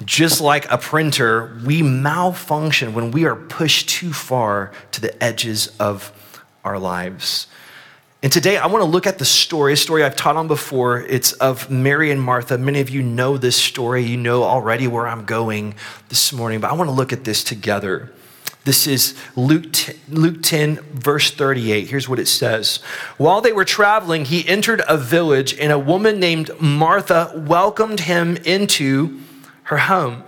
just 0.04 0.40
like 0.40 0.71
a 0.73 0.78
printer, 0.78 1.57
we 1.64 1.83
malfunction 1.83 2.92
when 2.92 3.12
we 3.12 3.25
are 3.25 3.37
pushed 3.37 3.88
too 3.88 4.12
far 4.12 4.73
to 4.90 5.00
the 5.00 5.23
edges 5.23 5.68
of 5.78 6.12
our 6.64 6.80
lives. 6.80 7.47
And 8.21 8.33
today 8.33 8.57
I 8.57 8.67
want 8.67 8.83
to 8.83 8.91
look 8.91 9.07
at 9.07 9.21
the 9.21 9.25
story, 9.25 9.75
a 9.75 9.77
story 9.77 10.03
I've 10.03 10.17
taught 10.17 10.35
on 10.35 10.49
before. 10.49 11.03
It's 11.03 11.35
of 11.35 11.71
Mary 11.71 12.11
and 12.11 12.21
Martha. 12.21 12.59
Many 12.59 12.81
of 12.81 12.91
you 12.91 13.01
know 13.01 13.39
this 13.39 13.55
story. 13.55 14.03
You 14.03 14.17
know 14.17 14.43
already 14.43 14.89
where 14.89 15.07
I'm 15.07 15.25
going 15.25 15.77
this 16.09 16.33
morning, 16.33 16.59
but 16.59 16.69
I 16.69 16.75
want 16.75 16.89
to 16.89 16.95
look 16.95 17.13
at 17.13 17.23
this 17.23 17.45
together. 17.45 18.11
This 18.65 18.89
is 18.89 19.17
Luke 19.37 19.67
10, 19.71 19.95
Luke 20.09 20.43
10, 20.43 20.81
verse 20.95 21.31
38. 21.31 21.87
Here's 21.87 22.09
what 22.09 22.19
it 22.19 22.27
says 22.27 22.79
While 23.19 23.41
they 23.41 23.53
were 23.53 23.65
traveling, 23.65 24.25
he 24.25 24.47
entered 24.49 24.83
a 24.89 24.97
village, 24.97 25.57
and 25.57 25.71
a 25.71 25.79
woman 25.79 26.19
named 26.19 26.51
Martha 26.61 27.33
welcomed 27.47 28.01
him 28.01 28.37
into 28.39 29.21
her 29.65 29.79
home. 29.79 30.25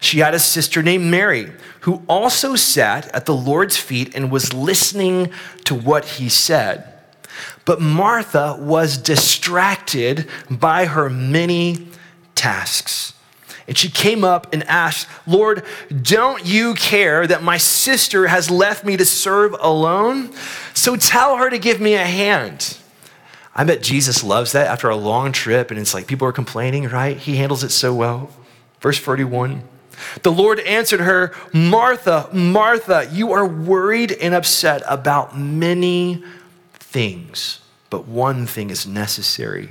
She 0.00 0.18
had 0.18 0.34
a 0.34 0.40
sister 0.40 0.82
named 0.82 1.04
Mary, 1.04 1.52
who 1.82 2.02
also 2.08 2.56
sat 2.56 3.06
at 3.14 3.26
the 3.26 3.36
Lord's 3.36 3.76
feet 3.76 4.16
and 4.16 4.32
was 4.32 4.52
listening 4.52 5.30
to 5.62 5.76
what 5.76 6.04
he 6.04 6.28
said. 6.28 6.96
But 7.64 7.80
Martha 7.80 8.56
was 8.58 8.96
distracted 8.96 10.28
by 10.50 10.86
her 10.86 11.08
many 11.10 11.88
tasks. 12.34 13.14
And 13.68 13.78
she 13.78 13.88
came 13.88 14.24
up 14.24 14.52
and 14.52 14.64
asked, 14.64 15.06
Lord, 15.26 15.64
don't 16.02 16.44
you 16.44 16.74
care 16.74 17.26
that 17.26 17.42
my 17.42 17.56
sister 17.56 18.26
has 18.26 18.50
left 18.50 18.84
me 18.84 18.96
to 18.96 19.04
serve 19.04 19.54
alone? 19.60 20.32
So 20.74 20.96
tell 20.96 21.36
her 21.36 21.48
to 21.50 21.58
give 21.58 21.80
me 21.80 21.94
a 21.94 22.04
hand. 22.04 22.76
I 23.54 23.64
bet 23.64 23.82
Jesus 23.82 24.24
loves 24.24 24.52
that 24.52 24.66
after 24.66 24.88
a 24.88 24.96
long 24.96 25.32
trip, 25.32 25.70
and 25.70 25.78
it's 25.78 25.94
like 25.94 26.06
people 26.06 26.26
are 26.26 26.32
complaining, 26.32 26.88
right? 26.88 27.16
He 27.16 27.36
handles 27.36 27.62
it 27.62 27.70
so 27.70 27.94
well. 27.94 28.30
Verse 28.80 28.98
41. 28.98 29.62
The 30.22 30.32
Lord 30.32 30.60
answered 30.60 31.00
her, 31.00 31.32
Martha, 31.52 32.28
Martha, 32.32 33.08
you 33.12 33.32
are 33.32 33.46
worried 33.46 34.12
and 34.12 34.34
upset 34.34 34.82
about 34.86 35.38
many 35.38 36.24
things, 36.90 37.60
but 37.88 38.08
one 38.08 38.46
thing 38.46 38.70
is 38.70 38.86
necessary. 38.86 39.70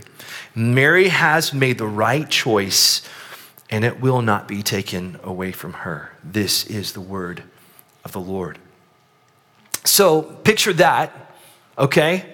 Mary 0.55 1.09
has 1.09 1.53
made 1.53 1.77
the 1.77 1.85
right 1.85 2.29
choice, 2.29 3.01
and 3.69 3.83
it 3.83 3.99
will 3.99 4.21
not 4.21 4.47
be 4.47 4.63
taken 4.63 5.19
away 5.23 5.51
from 5.51 5.73
her. 5.73 6.11
This 6.23 6.65
is 6.65 6.93
the 6.93 7.01
word 7.01 7.43
of 8.05 8.13
the 8.13 8.21
Lord. 8.21 8.57
So 9.83 10.21
picture 10.21 10.73
that, 10.73 11.35
okay? 11.77 12.25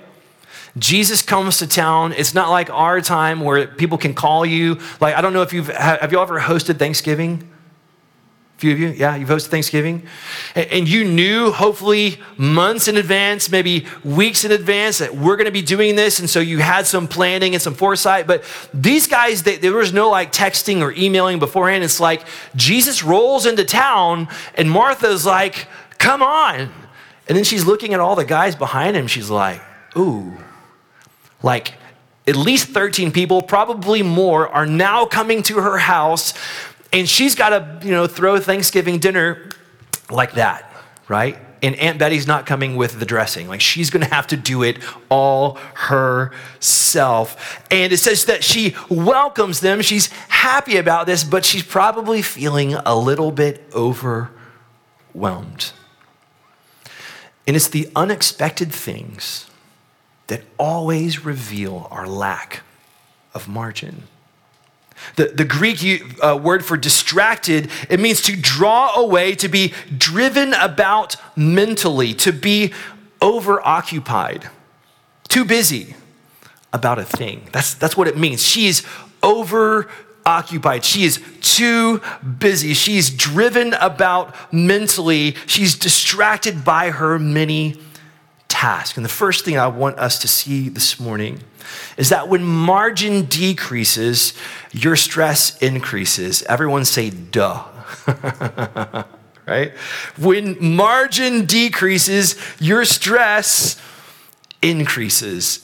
Jesus 0.78 1.22
comes 1.22 1.58
to 1.60 1.68
town. 1.68 2.14
It's 2.14 2.34
not 2.34 2.50
like 2.50 2.70
our 2.70 3.02
time 3.02 3.40
where 3.40 3.66
people 3.66 3.98
can 3.98 4.14
call 4.14 4.46
you. 4.46 4.80
Like, 5.00 5.16
I 5.16 5.22
don't 5.22 5.34
know 5.34 5.42
if 5.42 5.52
you've, 5.52 5.68
have 5.68 6.12
you 6.12 6.20
ever 6.20 6.40
hosted 6.40 6.78
Thanksgiving? 6.78 7.50
Few 8.58 8.72
of 8.72 8.80
you, 8.80 8.88
yeah, 8.90 9.18
you've 9.18 9.28
hosted 9.28 9.48
Thanksgiving. 9.48 10.08
And 10.56 10.88
you 10.88 11.04
knew, 11.04 11.52
hopefully, 11.52 12.20
months 12.38 12.88
in 12.88 12.96
advance, 12.96 13.52
maybe 13.52 13.86
weeks 14.06 14.46
in 14.46 14.54
advance, 14.54 15.00
that 15.00 15.14
we're 15.14 15.36
going 15.36 15.46
to 15.46 15.52
be 15.52 15.62
doing 15.62 15.98
this. 15.98 16.20
And 16.20 16.30
so 16.30 16.40
you 16.40 16.60
had 16.60 16.88
some 16.88 17.06
planning 17.06 17.54
and 17.54 17.62
some 17.62 17.74
foresight. 17.74 18.28
But 18.28 18.46
these 18.74 19.08
guys, 19.08 19.44
they, 19.44 19.58
there 19.58 19.74
was 19.74 19.92
no 19.92 20.10
like 20.10 20.32
texting 20.32 20.80
or 20.80 20.94
emailing 20.94 21.38
beforehand. 21.38 21.84
It's 21.84 22.00
like 22.00 22.26
Jesus 22.56 23.04
rolls 23.04 23.46
into 23.46 23.66
town, 23.66 24.30
and 24.56 24.72
Martha's 24.72 25.26
like, 25.26 25.68
come 25.98 26.22
on. 26.22 26.72
And 27.28 27.36
then 27.36 27.44
she's 27.44 27.66
looking 27.66 27.94
at 27.94 28.00
all 28.00 28.16
the 28.16 28.24
guys 28.24 28.56
behind 28.56 28.96
him. 28.96 29.08
She's 29.08 29.30
like, 29.30 29.62
ooh, 29.98 30.32
like, 31.44 31.74
at 32.26 32.38
least 32.38 32.70
13 32.70 33.12
people, 33.12 33.42
probably 33.42 34.02
more, 34.02 34.48
are 34.48 34.66
now 34.66 35.06
coming 35.06 35.44
to 35.44 35.58
her 35.58 35.78
house 35.78 36.34
and 36.92 37.10
she's 37.10 37.36
got 37.36 37.50
to, 37.50 37.86
you 37.86 37.92
know, 37.92 38.08
throw 38.08 38.40
Thanksgiving 38.40 39.00
dinner 39.00 39.50
like 40.10 40.34
that, 40.34 40.72
right? 41.08 41.38
And 41.62 41.76
Aunt 41.76 41.98
Betty's 41.98 42.28
not 42.28 42.46
coming 42.46 42.76
with 42.76 43.00
the 43.00 43.06
dressing. 43.06 43.48
Like 43.48 43.62
she's 43.62 43.90
going 43.90 44.04
to 44.04 44.14
have 44.14 44.28
to 44.28 44.38
do 44.38 44.62
it 44.64 44.78
all 45.10 45.56
herself. 45.74 47.64
And 47.72 47.92
it 47.92 47.98
says 47.98 48.26
that 48.26 48.44
she 48.44 48.76
welcomes 48.90 49.62
them. 49.62 49.82
She's 49.82 50.08
happy 50.30 50.78
about 50.78 51.08
this, 51.08 51.24
but 51.24 51.44
she's 51.44 51.64
probably 51.64 52.22
feeling 52.22 52.74
a 52.74 52.96
little 52.96 53.32
bit 53.32 53.64
overwhelmed. 53.74 55.72
And 57.48 57.56
it's 57.56 57.68
the 57.68 57.90
unexpected 57.96 58.72
things 58.72 59.50
that 60.28 60.44
always 60.58 61.24
reveal 61.24 61.88
our 61.92 62.08
lack 62.08 62.62
of 63.34 63.48
margin. 63.48 64.04
The, 65.16 65.26
the 65.28 65.46
Greek 65.46 66.04
uh, 66.24 66.40
word 66.42 66.66
for 66.66 66.78
distracted, 66.78 67.70
it 67.90 68.00
means 68.00 68.22
to 68.24 68.36
draw 68.36 68.96
away, 68.96 69.36
to 69.36 69.48
be 69.48 69.74
driven 69.98 70.54
about 70.54 71.16
mentally, 71.36 72.14
to 72.16 72.32
be 72.32 72.74
overoccupied, 73.22 74.50
too 75.28 75.46
busy 75.46 75.96
about 76.74 77.00
a 77.00 77.04
thing. 77.04 77.48
That's, 77.52 77.74
that's 77.74 77.96
what 77.96 78.08
it 78.08 78.18
means. 78.18 78.44
She 78.44 78.68
is 78.68 78.82
overoccupied. 79.22 80.84
She 80.84 81.04
is 81.04 81.24
too 81.42 82.02
busy. 82.40 82.74
She's 82.74 83.10
driven 83.10 83.74
about 83.76 84.54
mentally. 84.54 85.36
She's 85.46 85.76
distracted 85.76 86.66
by 86.66 86.92
her 86.92 87.18
many 87.18 87.80
tasks. 88.66 88.98
And 88.98 89.06
the 89.06 89.10
first 89.10 89.46
thing 89.46 89.60
I 89.60 89.68
want 89.68 90.00
us 90.00 90.18
to 90.20 90.28
see 90.28 90.70
this 90.70 91.00
morning 91.00 91.40
is 91.98 92.10
that 92.10 92.30
when 92.30 92.44
margin 92.44 93.26
decreases, 93.26 94.34
your 94.72 94.96
stress 94.96 95.56
increases. 95.60 96.42
Everyone 96.50 96.84
say, 96.84 97.12
duh. 97.12 97.64
right? 99.46 99.72
When 100.18 100.58
margin 100.76 101.46
decreases, 101.46 102.36
your 102.60 102.86
stress 102.86 103.80
increases. 104.64 105.62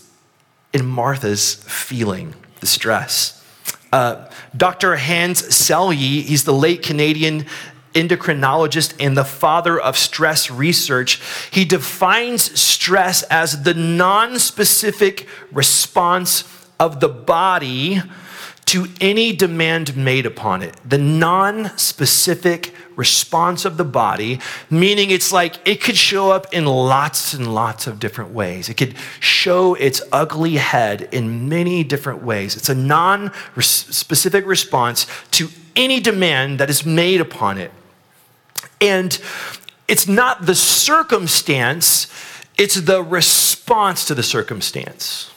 In 0.71 0.85
Martha's 0.85 1.55
feeling 1.55 2.35
the 2.59 2.67
stress. 2.67 3.43
Uh, 3.91 4.29
Dr. 4.55 4.95
Hans 4.95 5.41
Selye, 5.41 6.21
he's 6.21 6.43
the 6.43 6.53
late 6.53 6.83
Canadian 6.83 7.47
endocrinologist 7.93 8.93
and 8.99 9.17
the 9.17 9.25
father 9.25 9.79
of 9.79 9.97
stress 9.97 10.49
research, 10.49 11.21
he 11.51 11.65
defines 11.65 12.59
stress 12.59 13.23
as 13.23 13.63
the 13.63 13.73
non 13.73 14.39
specific 14.39 15.27
response 15.51 16.43
of 16.79 16.99
the 16.99 17.09
body 17.09 18.01
to 18.71 18.87
any 19.01 19.35
demand 19.35 19.97
made 19.97 20.25
upon 20.25 20.61
it. 20.61 20.77
The 20.85 20.97
non 20.97 21.77
specific 21.77 22.73
response 22.95 23.65
of 23.65 23.75
the 23.75 23.83
body, 23.83 24.39
meaning 24.69 25.11
it's 25.11 25.31
like 25.31 25.55
it 25.67 25.81
could 25.81 25.97
show 25.97 26.31
up 26.31 26.53
in 26.53 26.65
lots 26.65 27.33
and 27.33 27.53
lots 27.53 27.85
of 27.85 27.99
different 27.99 28.31
ways. 28.31 28.69
It 28.69 28.75
could 28.75 28.95
show 29.19 29.73
its 29.75 30.01
ugly 30.11 30.55
head 30.55 31.09
in 31.11 31.49
many 31.49 31.83
different 31.83 32.23
ways. 32.23 32.55
It's 32.55 32.69
a 32.69 32.75
non 32.75 33.33
specific 33.59 34.45
response 34.45 35.05
to 35.31 35.49
any 35.75 35.99
demand 35.99 36.59
that 36.59 36.69
is 36.69 36.85
made 36.85 37.19
upon 37.19 37.57
it. 37.57 37.71
And 38.79 39.17
it's 39.87 40.07
not 40.07 40.45
the 40.45 40.55
circumstance, 40.55 42.07
it's 42.57 42.75
the 42.75 43.03
response 43.03 44.05
to 44.05 44.15
the 44.15 44.23
circumstance. 44.23 45.31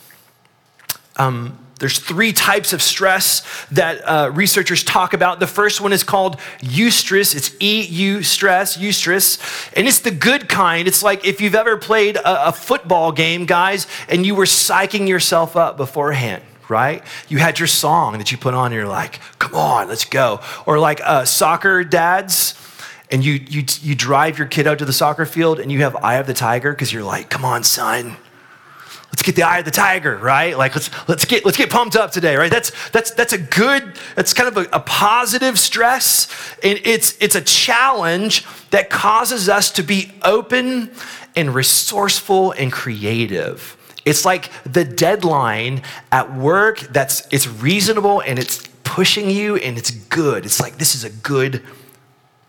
Um, 1.16 1.58
there's 1.80 1.98
three 1.98 2.32
types 2.32 2.72
of 2.72 2.80
stress 2.80 3.66
that 3.72 4.00
uh, 4.08 4.30
researchers 4.32 4.84
talk 4.84 5.12
about. 5.12 5.40
The 5.40 5.46
first 5.46 5.80
one 5.80 5.92
is 5.92 6.04
called 6.04 6.38
eustress. 6.60 7.34
It's 7.34 7.60
EU 7.60 8.22
stress, 8.22 8.76
eustress. 8.76 9.70
And 9.76 9.88
it's 9.88 9.98
the 9.98 10.12
good 10.12 10.48
kind. 10.48 10.86
It's 10.86 11.02
like 11.02 11.26
if 11.26 11.40
you've 11.40 11.54
ever 11.54 11.76
played 11.76 12.16
a, 12.16 12.48
a 12.48 12.52
football 12.52 13.10
game, 13.10 13.44
guys, 13.44 13.86
and 14.08 14.24
you 14.24 14.34
were 14.34 14.44
psyching 14.44 15.08
yourself 15.08 15.56
up 15.56 15.76
beforehand 15.76 16.42
right? 16.70 17.02
You 17.28 17.36
had 17.36 17.58
your 17.58 17.68
song 17.68 18.16
that 18.16 18.32
you 18.32 18.38
put 18.38 18.54
on, 18.54 18.66
and 18.66 18.74
you're 18.74 18.88
like, 18.88 19.20
come 19.38 19.54
on, 19.54 19.88
let's 19.88 20.06
go. 20.06 20.40
Or 20.64 20.78
like 20.78 20.98
uh, 21.04 21.26
soccer 21.26 21.84
dads, 21.84 22.54
and 23.10 23.24
you, 23.24 23.34
you, 23.34 23.64
you 23.82 23.94
drive 23.94 24.38
your 24.38 24.46
kid 24.46 24.66
out 24.66 24.78
to 24.78 24.84
the 24.84 24.92
soccer 24.92 25.26
field 25.26 25.60
and 25.60 25.70
you 25.70 25.82
have 25.82 25.96
Eye 25.96 26.16
of 26.16 26.26
the 26.26 26.34
Tiger 26.34 26.72
because 26.72 26.92
you're 26.92 27.02
like, 27.02 27.30
come 27.30 27.44
on, 27.44 27.62
son, 27.62 28.16
let's 29.14 29.22
get 29.22 29.36
the 29.36 29.44
eye 29.44 29.58
of 29.58 29.64
the 29.64 29.70
tiger, 29.70 30.16
right? 30.16 30.58
Like 30.58 30.74
let's 30.74 30.90
let's 31.08 31.24
get 31.24 31.44
let's 31.44 31.56
get 31.56 31.70
pumped 31.70 31.94
up 31.94 32.10
today, 32.10 32.34
right? 32.34 32.50
That's 32.50 32.72
that's 32.90 33.12
that's 33.12 33.32
a 33.32 33.38
good, 33.38 33.94
that's 34.16 34.32
kind 34.32 34.48
of 34.48 34.56
a, 34.56 34.76
a 34.76 34.80
positive 34.80 35.56
stress. 35.56 36.26
And 36.64 36.80
it's 36.84 37.16
it's 37.22 37.36
a 37.36 37.40
challenge 37.40 38.44
that 38.70 38.90
causes 38.90 39.48
us 39.48 39.70
to 39.72 39.84
be 39.84 40.10
open 40.22 40.90
and 41.36 41.54
resourceful 41.54 42.52
and 42.52 42.72
creative. 42.72 43.76
It's 44.04 44.24
like 44.24 44.50
the 44.64 44.84
deadline 44.84 45.82
at 46.10 46.34
work 46.34 46.80
that's 46.80 47.32
it's 47.32 47.46
reasonable 47.46 48.20
and 48.20 48.36
it's 48.36 48.66
pushing 48.82 49.30
you 49.30 49.54
and 49.56 49.78
it's 49.78 49.92
good. 49.92 50.44
It's 50.44 50.60
like 50.60 50.78
this 50.78 50.96
is 50.96 51.04
a 51.04 51.10
good 51.10 51.62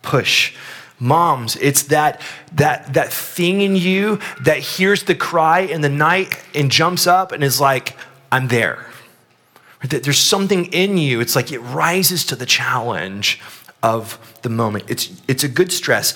push. 0.05 0.55
Moms, 0.97 1.57
it's 1.57 1.83
that 1.83 2.21
that 2.53 2.93
that 2.93 3.11
thing 3.11 3.61
in 3.61 3.75
you 3.75 4.19
that 4.43 4.59
hears 4.59 5.03
the 5.03 5.15
cry 5.15 5.59
in 5.59 5.81
the 5.81 5.89
night 5.89 6.41
and 6.53 6.71
jumps 6.71 7.05
up 7.05 7.33
and 7.33 7.43
is 7.43 7.59
like, 7.59 7.97
I'm 8.31 8.47
there. 8.47 8.85
There's 9.83 10.17
something 10.17 10.65
in 10.67 10.97
you. 10.97 11.19
It's 11.19 11.35
like 11.35 11.51
it 11.51 11.59
rises 11.59 12.25
to 12.27 12.35
the 12.35 12.45
challenge 12.45 13.41
of 13.83 14.17
the 14.41 14.49
moment. 14.49 14.85
It's 14.87 15.21
it's 15.27 15.43
a 15.43 15.49
good 15.49 15.71
stress. 15.71 16.13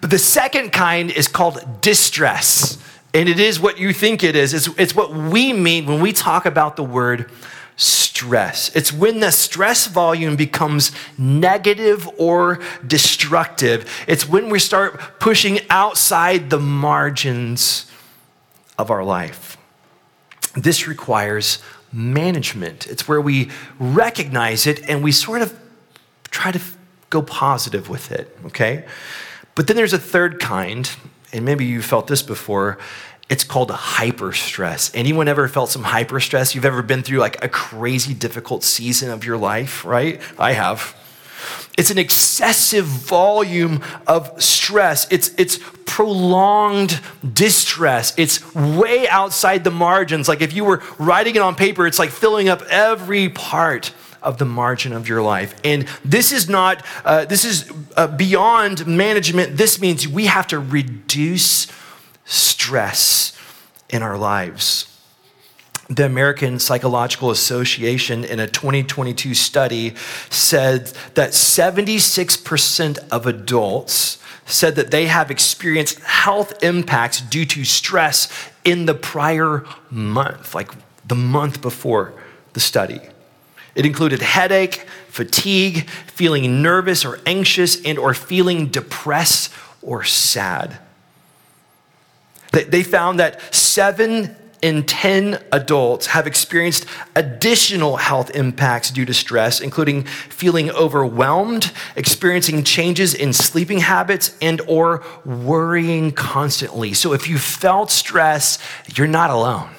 But 0.00 0.10
the 0.10 0.18
second 0.18 0.72
kind 0.72 1.10
is 1.10 1.28
called 1.28 1.80
distress. 1.80 2.82
And 3.14 3.30
it 3.30 3.40
is 3.40 3.58
what 3.58 3.78
you 3.78 3.94
think 3.94 4.22
it 4.22 4.36
is. 4.36 4.52
It's, 4.52 4.68
it's 4.76 4.94
what 4.94 5.14
we 5.14 5.54
mean 5.54 5.86
when 5.86 6.02
we 6.02 6.12
talk 6.12 6.44
about 6.44 6.76
the 6.76 6.84
word 6.84 7.30
stress. 7.76 8.74
It's 8.74 8.92
when 8.92 9.20
the 9.20 9.30
stress 9.30 9.86
volume 9.86 10.36
becomes 10.36 10.92
negative 11.18 12.08
or 12.18 12.60
destructive. 12.86 13.90
It's 14.08 14.26
when 14.26 14.48
we 14.48 14.58
start 14.58 15.20
pushing 15.20 15.60
outside 15.68 16.48
the 16.48 16.58
margins 16.58 17.90
of 18.78 18.90
our 18.90 19.04
life. 19.04 19.58
This 20.54 20.88
requires 20.88 21.58
management. 21.92 22.86
It's 22.86 23.06
where 23.06 23.20
we 23.20 23.50
recognize 23.78 24.66
it 24.66 24.88
and 24.88 25.04
we 25.04 25.12
sort 25.12 25.42
of 25.42 25.58
try 26.30 26.52
to 26.52 26.60
go 27.10 27.22
positive 27.22 27.88
with 27.88 28.10
it, 28.10 28.36
okay? 28.46 28.84
But 29.54 29.66
then 29.66 29.76
there's 29.76 29.92
a 29.92 29.98
third 29.98 30.40
kind, 30.40 30.90
and 31.32 31.44
maybe 31.44 31.64
you 31.64 31.82
felt 31.82 32.06
this 32.06 32.22
before, 32.22 32.78
it's 33.28 33.42
called 33.42 33.70
hyper 33.70 34.32
stress. 34.32 34.90
Anyone 34.94 35.26
ever 35.26 35.48
felt 35.48 35.70
some 35.70 35.82
hyper 35.82 36.20
stress? 36.20 36.54
You've 36.54 36.64
ever 36.64 36.82
been 36.82 37.02
through 37.02 37.18
like 37.18 37.42
a 37.42 37.48
crazy 37.48 38.14
difficult 38.14 38.62
season 38.62 39.10
of 39.10 39.24
your 39.24 39.36
life, 39.36 39.84
right? 39.84 40.20
I 40.38 40.52
have. 40.52 40.96
It's 41.76 41.90
an 41.90 41.98
excessive 41.98 42.86
volume 42.86 43.82
of 44.06 44.42
stress. 44.42 45.06
It's, 45.10 45.34
it's 45.36 45.58
prolonged 45.84 47.00
distress. 47.32 48.14
It's 48.16 48.54
way 48.54 49.08
outside 49.08 49.64
the 49.64 49.70
margins. 49.70 50.28
Like 50.28 50.40
if 50.40 50.52
you 50.52 50.64
were 50.64 50.82
writing 50.98 51.34
it 51.34 51.42
on 51.42 51.54
paper, 51.54 51.86
it's 51.86 51.98
like 51.98 52.10
filling 52.10 52.48
up 52.48 52.62
every 52.62 53.28
part 53.28 53.92
of 54.22 54.38
the 54.38 54.44
margin 54.44 54.92
of 54.92 55.08
your 55.08 55.20
life. 55.20 55.54
And 55.64 55.86
this 56.04 56.32
is 56.32 56.48
not, 56.48 56.84
uh, 57.04 57.26
this 57.26 57.44
is 57.44 57.70
uh, 57.96 58.06
beyond 58.06 58.86
management. 58.86 59.56
This 59.56 59.80
means 59.80 60.08
we 60.08 60.26
have 60.26 60.46
to 60.48 60.58
reduce 60.58 61.66
stress 62.26 63.32
in 63.88 64.02
our 64.02 64.18
lives. 64.18 64.92
The 65.88 66.04
American 66.04 66.58
Psychological 66.58 67.30
Association, 67.30 68.24
in 68.24 68.40
a 68.40 68.48
2022 68.48 69.34
study, 69.34 69.94
said 70.30 70.86
that 71.14 71.30
76% 71.30 73.08
of 73.08 73.26
adults 73.26 74.18
said 74.46 74.74
that 74.76 74.90
they 74.90 75.06
have 75.06 75.30
experienced 75.30 76.00
health 76.00 76.62
impacts 76.62 77.20
due 77.20 77.44
to 77.46 77.64
stress 77.64 78.28
in 78.64 78.86
the 78.86 78.94
prior 78.94 79.64
month, 79.90 80.54
like 80.54 80.72
the 81.06 81.14
month 81.14 81.62
before 81.62 82.14
the 82.52 82.60
study. 82.60 83.00
It 83.76 83.86
included 83.86 84.22
headache, 84.22 84.86
fatigue, 85.08 85.88
feeling 85.90 86.62
nervous 86.62 87.04
or 87.04 87.20
anxious 87.26 87.80
and 87.84 87.98
or 87.98 88.14
feeling 88.14 88.68
depressed 88.68 89.52
or 89.82 90.02
sad. 90.02 90.78
They 92.64 92.82
found 92.82 93.20
that 93.20 93.54
seven 93.54 94.36
in 94.62 94.84
10 94.84 95.42
adults 95.52 96.06
have 96.06 96.26
experienced 96.26 96.86
additional 97.14 97.96
health 97.96 98.30
impacts 98.30 98.90
due 98.90 99.04
to 99.04 99.14
stress, 99.14 99.60
including 99.60 100.04
feeling 100.04 100.70
overwhelmed, 100.70 101.72
experiencing 101.94 102.64
changes 102.64 103.14
in 103.14 103.32
sleeping 103.32 103.78
habits, 103.78 104.36
and 104.40 104.60
or 104.62 105.04
worrying 105.24 106.10
constantly. 106.10 106.94
So 106.94 107.12
if 107.12 107.28
you 107.28 107.38
felt 107.38 107.90
stress, 107.90 108.58
you're 108.94 109.06
not 109.06 109.30
alone. 109.30 109.70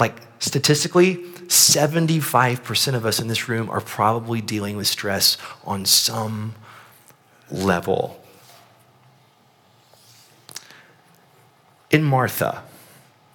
Like 0.00 0.16
statistically, 0.38 1.16
75% 1.46 2.94
of 2.94 3.06
us 3.06 3.20
in 3.20 3.28
this 3.28 3.48
room 3.48 3.70
are 3.70 3.80
probably 3.80 4.40
dealing 4.40 4.76
with 4.76 4.86
stress 4.86 5.36
on 5.64 5.84
some 5.84 6.54
level. 7.50 8.23
In 11.94 12.02
Martha, 12.02 12.64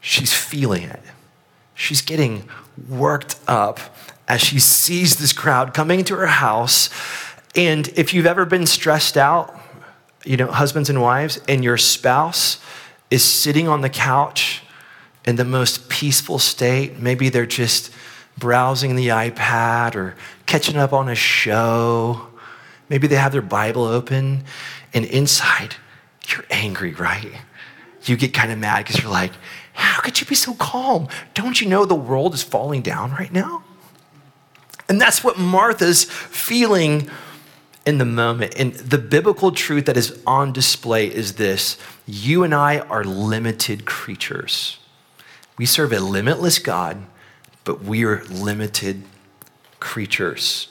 she's 0.02 0.34
feeling 0.34 0.84
it. 0.84 1.00
She's 1.76 2.02
getting 2.02 2.44
worked 2.90 3.38
up 3.48 3.80
as 4.28 4.42
she 4.42 4.60
sees 4.60 5.16
this 5.16 5.32
crowd 5.32 5.74
coming 5.74 6.00
into 6.00 6.14
her 6.18 6.28
house. 6.28 6.90
And 7.56 7.88
if 7.96 8.14
you've 8.14 8.26
ever 8.26 8.44
been 8.44 8.66
stressed 8.66 9.16
out, 9.16 9.58
you 10.26 10.36
know, 10.36 10.48
husbands 10.48 10.90
and 10.90 11.02
wives, 11.02 11.40
and 11.48 11.64
your 11.64 11.78
spouse 11.78 12.60
is 13.10 13.24
sitting 13.24 13.70
on 13.70 13.80
the 13.80 13.90
couch 13.90 14.62
in 15.26 15.38
the 15.38 15.46
most 15.46 15.88
peaceful 15.88 16.38
state, 16.38 17.00
maybe 17.00 17.30
they're 17.30 17.46
just 17.46 17.94
browsing 18.38 18.98
the 18.98 19.08
iPad 19.08 19.96
or 19.96 20.16
catching 20.48 20.76
up 20.76 20.92
on 20.92 21.08
a 21.08 21.16
show, 21.16 22.28
maybe 22.90 23.08
they 23.08 23.16
have 23.16 23.32
their 23.32 23.42
Bible 23.42 23.86
open, 23.86 24.44
and 24.94 25.06
inside, 25.06 25.76
you're 26.28 26.46
angry, 26.52 26.94
right? 26.94 27.32
You 28.06 28.18
get 28.18 28.34
kind 28.34 28.52
of 28.52 28.58
mad 28.58 28.86
because 28.86 29.02
you're 29.02 29.12
like, 29.12 29.32
how 29.74 30.02
could 30.02 30.20
you 30.20 30.28
be 30.28 30.36
so 30.36 30.54
calm? 30.56 31.08
Don't 31.34 31.62
you 31.62 31.68
know 31.68 31.86
the 31.86 31.96
world 31.96 32.34
is 32.34 32.44
falling 32.44 32.82
down 32.82 33.12
right 33.12 33.32
now? 33.32 33.64
And 34.88 35.00
that's 35.00 35.24
what 35.24 35.38
Martha's 35.38 36.04
feeling 36.04 37.10
in 37.86 37.98
the 37.98 38.06
moment. 38.06 38.56
And 38.58 38.74
the 38.74 38.98
biblical 38.98 39.52
truth 39.52 39.86
that 39.86 39.98
is 39.98 40.22
on 40.26 40.52
display 40.52 41.08
is 41.08 41.34
this 41.34 41.78
you 42.06 42.44
and 42.44 42.54
I 42.54 42.80
are 42.80 43.04
limited 43.04 43.86
creatures. 43.86 44.80
We 45.58 45.66
serve 45.66 45.94
a 45.94 46.00
limitless 46.00 46.60
God, 46.60 46.98
but 47.64 47.84
we 47.84 48.04
are 48.04 48.24
limited 48.26 49.04
creatures. 49.80 50.70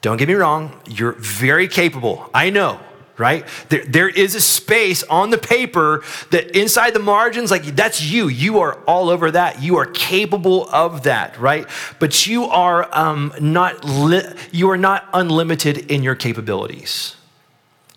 Don't 0.00 0.16
get 0.16 0.28
me 0.28 0.34
wrong, 0.34 0.80
you're 0.86 1.12
very 1.12 1.66
capable. 1.66 2.28
I 2.34 2.50
know 2.50 2.78
right? 3.16 3.46
There, 3.68 3.84
there 3.84 4.08
is 4.08 4.34
a 4.34 4.40
space 4.40 5.02
on 5.04 5.30
the 5.30 5.38
paper 5.38 6.02
that 6.30 6.56
inside 6.56 6.94
the 6.94 7.00
margins, 7.00 7.50
like 7.50 7.64
that's 7.76 8.02
you. 8.02 8.28
You 8.28 8.58
are 8.60 8.78
all 8.86 9.08
over 9.08 9.30
that. 9.30 9.62
You 9.62 9.76
are 9.76 9.86
capable 9.86 10.68
of 10.70 11.04
that, 11.04 11.38
right? 11.38 11.66
But 11.98 12.26
you 12.26 12.44
are 12.44 12.88
um, 12.96 13.32
not 13.40 13.84
li- 13.84 14.34
you 14.50 14.70
are 14.70 14.76
not 14.76 15.08
unlimited 15.12 15.90
in 15.90 16.02
your 16.02 16.14
capabilities. 16.14 17.16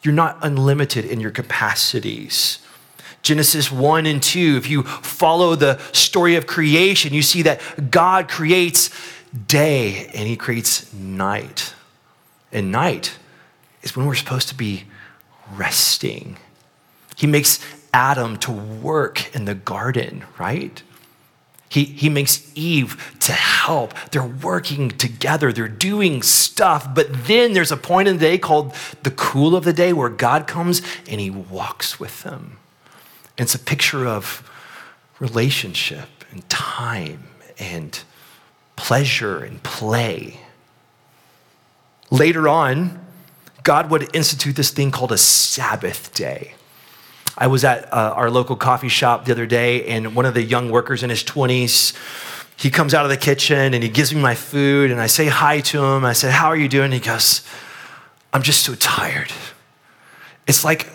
You're 0.03 0.13
not 0.13 0.37
unlimited 0.41 1.05
in 1.05 1.19
your 1.19 1.31
capacities. 1.31 2.59
Genesis 3.23 3.71
1 3.71 4.05
and 4.05 4.21
2, 4.21 4.55
if 4.57 4.69
you 4.69 4.83
follow 4.83 5.55
the 5.55 5.79
story 5.91 6.35
of 6.35 6.47
creation, 6.47 7.13
you 7.13 7.21
see 7.21 7.41
that 7.41 7.91
God 7.91 8.29
creates 8.29 8.89
day 9.47 10.09
and 10.13 10.27
he 10.27 10.37
creates 10.37 10.93
night. 10.93 11.73
And 12.53 12.71
night 12.71 13.17
is 13.83 13.95
when 13.97 14.05
we're 14.05 14.15
supposed 14.15 14.47
to 14.49 14.55
be 14.55 14.85
resting. 15.55 16.37
He 17.15 17.27
makes 17.27 17.59
Adam 17.93 18.37
to 18.37 18.51
work 18.51 19.33
in 19.35 19.45
the 19.45 19.55
garden, 19.55 20.23
right? 20.37 20.81
He, 21.69 21.83
he 21.83 22.09
makes 22.09 22.49
Eve 22.55 23.15
to 23.21 23.33
help. 23.33 23.93
They're 24.11 24.23
working 24.23 24.89
together, 24.89 25.51
they're 25.51 25.67
doing 25.67 26.21
stuff. 26.21 26.93
But 26.93 27.25
then 27.25 27.53
there's 27.53 27.71
a 27.71 27.77
point 27.77 28.07
in 28.07 28.17
the 28.17 28.21
day 28.21 28.37
called 28.37 28.73
the 29.03 29.11
cool 29.11 29.55
of 29.55 29.63
the 29.63 29.73
day 29.73 29.93
where 29.93 30.09
God 30.09 30.47
comes 30.47 30.81
and 31.07 31.19
he 31.19 31.29
walks 31.29 31.99
with 31.99 32.23
them. 32.23 32.57
And 33.37 33.45
it's 33.45 33.55
a 33.55 33.59
picture 33.59 34.07
of 34.07 34.49
relationship 35.19 36.09
and 36.31 36.47
time 36.49 37.23
and 37.59 37.99
pleasure 38.75 39.39
and 39.39 39.61
play. 39.63 40.39
Later 42.09 42.47
on, 42.47 43.06
God 43.67 43.91
would 43.91 44.15
institute 44.15 44.55
this 44.55 44.69
thing 44.71 44.91
called 44.91 45.11
a 45.11 45.17
Sabbath 45.17 46.13
day. 46.13 46.53
I 47.37 47.47
was 47.47 47.65
at 47.65 47.93
uh, 47.93 48.13
our 48.15 48.31
local 48.31 48.55
coffee 48.55 48.87
shop 48.87 49.25
the 49.25 49.33
other 49.33 49.45
day, 49.45 49.85
and 49.87 50.15
one 50.15 50.25
of 50.25 50.33
the 50.33 50.41
young 50.41 50.71
workers 50.71 51.03
in 51.03 51.09
his 51.09 51.21
20s, 51.21 51.93
he 52.55 52.69
comes 52.69 52.93
out 52.93 53.03
of 53.03 53.09
the 53.09 53.17
kitchen 53.17 53.73
and 53.73 53.83
he 53.83 53.89
gives 53.89 54.15
me 54.15 54.21
my 54.21 54.35
food, 54.35 54.89
and 54.89 55.01
I 55.01 55.07
say 55.07 55.25
hi 55.25 55.59
to 55.59 55.83
him. 55.83 56.05
I 56.05 56.13
said, 56.13 56.31
How 56.31 56.47
are 56.47 56.55
you 56.55 56.69
doing? 56.69 56.93
he 56.93 57.01
goes, 57.01 57.45
I'm 58.31 58.41
just 58.41 58.63
so 58.63 58.73
tired. 58.73 59.33
It's 60.47 60.63
like, 60.63 60.87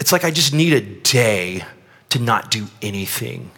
it's 0.00 0.10
like 0.10 0.24
I 0.24 0.30
just 0.30 0.54
need 0.54 0.72
a 0.72 0.80
day 0.80 1.62
to 2.08 2.18
not 2.18 2.50
do 2.50 2.68
anything. 2.80 3.50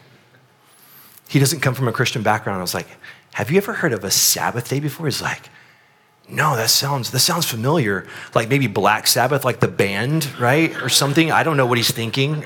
He 1.28 1.38
doesn't 1.38 1.60
come 1.60 1.74
from 1.74 1.86
a 1.86 1.92
Christian 1.92 2.24
background. 2.24 2.58
I 2.58 2.62
was 2.62 2.74
like, 2.74 2.88
have 3.34 3.48
you 3.48 3.58
ever 3.58 3.74
heard 3.74 3.92
of 3.92 4.02
a 4.02 4.10
Sabbath 4.10 4.68
day 4.68 4.80
before? 4.80 5.06
He's 5.06 5.22
like, 5.22 5.50
no, 6.28 6.56
that 6.56 6.70
sounds 6.70 7.10
that 7.12 7.20
sounds 7.20 7.46
familiar. 7.46 8.06
Like 8.34 8.48
maybe 8.48 8.66
Black 8.66 9.06
Sabbath, 9.06 9.44
like 9.44 9.60
the 9.60 9.68
band, 9.68 10.28
right? 10.38 10.74
Or 10.82 10.88
something. 10.88 11.30
I 11.30 11.42
don't 11.42 11.56
know 11.56 11.66
what 11.66 11.78
he's 11.78 11.90
thinking. 11.90 12.42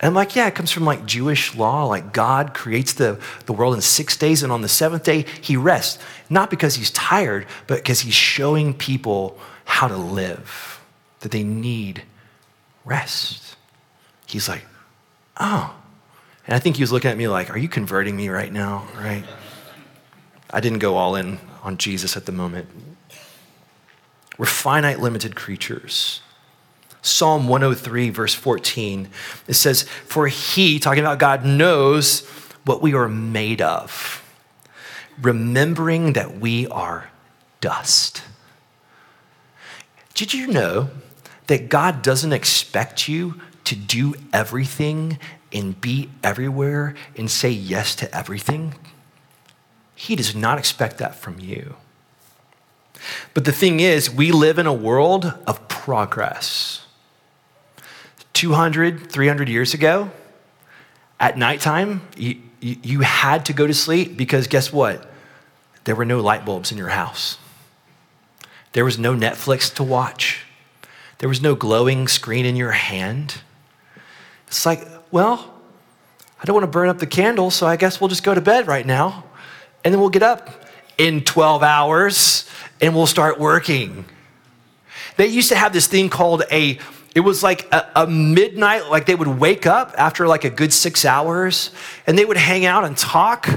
And 0.00 0.08
I'm 0.08 0.14
like, 0.14 0.34
yeah, 0.34 0.48
it 0.48 0.54
comes 0.54 0.70
from 0.70 0.84
like 0.84 1.06
Jewish 1.06 1.54
law. 1.54 1.84
Like 1.86 2.12
God 2.12 2.52
creates 2.52 2.94
the, 2.94 3.20
the 3.46 3.52
world 3.52 3.74
in 3.74 3.80
six 3.80 4.16
days, 4.16 4.42
and 4.42 4.52
on 4.52 4.60
the 4.60 4.68
seventh 4.68 5.04
day, 5.04 5.24
he 5.40 5.56
rests. 5.56 6.02
Not 6.28 6.50
because 6.50 6.74
he's 6.74 6.90
tired, 6.90 7.46
but 7.66 7.78
because 7.78 8.00
he's 8.00 8.14
showing 8.14 8.74
people 8.74 9.38
how 9.64 9.88
to 9.88 9.96
live, 9.96 10.80
that 11.20 11.30
they 11.30 11.44
need 11.44 12.02
rest. 12.84 13.56
He's 14.26 14.48
like, 14.48 14.66
oh. 15.38 15.74
And 16.46 16.54
I 16.54 16.58
think 16.58 16.76
he 16.76 16.82
was 16.82 16.92
looking 16.92 17.10
at 17.10 17.16
me 17.16 17.28
like, 17.28 17.50
are 17.50 17.58
you 17.58 17.68
converting 17.68 18.16
me 18.16 18.28
right 18.28 18.52
now? 18.52 18.86
Right? 18.96 19.24
I 20.50 20.60
didn't 20.60 20.80
go 20.80 20.96
all 20.96 21.14
in 21.14 21.38
on 21.64 21.78
Jesus 21.78 22.16
at 22.16 22.26
the 22.26 22.32
moment. 22.32 22.68
We're 24.38 24.46
finite, 24.46 25.00
limited 25.00 25.34
creatures. 25.34 26.20
Psalm 27.02 27.48
103, 27.48 28.10
verse 28.10 28.34
14, 28.34 29.08
it 29.46 29.54
says, 29.54 29.82
For 29.82 30.28
he, 30.28 30.78
talking 30.78 31.02
about 31.02 31.18
God, 31.18 31.44
knows 31.44 32.26
what 32.64 32.80
we 32.80 32.94
are 32.94 33.08
made 33.08 33.60
of, 33.60 34.22
remembering 35.20 36.14
that 36.14 36.38
we 36.38 36.66
are 36.68 37.10
dust. 37.60 38.22
Did 40.14 40.32
you 40.32 40.46
know 40.46 40.90
that 41.46 41.68
God 41.68 42.00
doesn't 42.00 42.32
expect 42.32 43.06
you 43.08 43.40
to 43.64 43.76
do 43.76 44.14
everything 44.32 45.18
and 45.52 45.78
be 45.78 46.10
everywhere 46.22 46.94
and 47.16 47.30
say 47.30 47.50
yes 47.50 47.94
to 47.96 48.16
everything? 48.16 48.74
He 50.04 50.16
does 50.16 50.34
not 50.34 50.58
expect 50.58 50.98
that 50.98 51.14
from 51.14 51.40
you. 51.40 51.76
But 53.32 53.46
the 53.46 53.52
thing 53.52 53.80
is, 53.80 54.10
we 54.10 54.32
live 54.32 54.58
in 54.58 54.66
a 54.66 54.72
world 54.72 55.32
of 55.46 55.66
progress. 55.66 56.84
200, 58.34 59.10
300 59.10 59.48
years 59.48 59.72
ago, 59.72 60.10
at 61.18 61.38
nighttime, 61.38 62.06
you, 62.18 62.36
you, 62.60 62.76
you 62.82 63.00
had 63.00 63.46
to 63.46 63.54
go 63.54 63.66
to 63.66 63.72
sleep 63.72 64.14
because 64.14 64.46
guess 64.46 64.70
what? 64.70 65.10
There 65.84 65.94
were 65.94 66.04
no 66.04 66.20
light 66.20 66.44
bulbs 66.44 66.70
in 66.70 66.76
your 66.76 66.90
house. 66.90 67.38
There 68.72 68.84
was 68.84 68.98
no 68.98 69.14
Netflix 69.14 69.72
to 69.76 69.82
watch. 69.82 70.44
There 71.16 71.30
was 71.30 71.40
no 71.40 71.54
glowing 71.54 72.08
screen 72.08 72.44
in 72.44 72.56
your 72.56 72.72
hand. 72.72 73.40
It's 74.48 74.66
like, 74.66 74.86
well, 75.10 75.54
I 76.42 76.44
don't 76.44 76.52
want 76.52 76.64
to 76.64 76.70
burn 76.70 76.90
up 76.90 76.98
the 76.98 77.06
candle, 77.06 77.50
so 77.50 77.66
I 77.66 77.76
guess 77.76 78.02
we'll 78.02 78.08
just 78.08 78.22
go 78.22 78.34
to 78.34 78.42
bed 78.42 78.66
right 78.66 78.84
now. 78.84 79.24
And 79.84 79.92
then 79.92 80.00
we'll 80.00 80.10
get 80.10 80.22
up 80.22 80.50
in 80.98 81.22
12 81.22 81.62
hours 81.62 82.48
and 82.80 82.94
we'll 82.94 83.06
start 83.06 83.38
working. 83.38 84.04
They 85.16 85.26
used 85.26 85.50
to 85.50 85.56
have 85.56 85.72
this 85.72 85.86
thing 85.86 86.08
called 86.08 86.42
a 86.50 86.78
it 87.14 87.20
was 87.20 87.44
like 87.44 87.72
a, 87.72 87.88
a, 87.94 88.06
midnight, 88.08 88.90
like 88.90 89.06
they 89.06 89.14
would 89.14 89.28
wake 89.28 89.66
up 89.66 89.94
after 89.96 90.26
like 90.26 90.42
a 90.42 90.50
good 90.50 90.72
six 90.72 91.04
hours 91.04 91.70
and 92.08 92.18
they 92.18 92.24
would 92.24 92.36
hang 92.36 92.66
out 92.66 92.82
and 92.82 92.96
talk. 92.96 93.48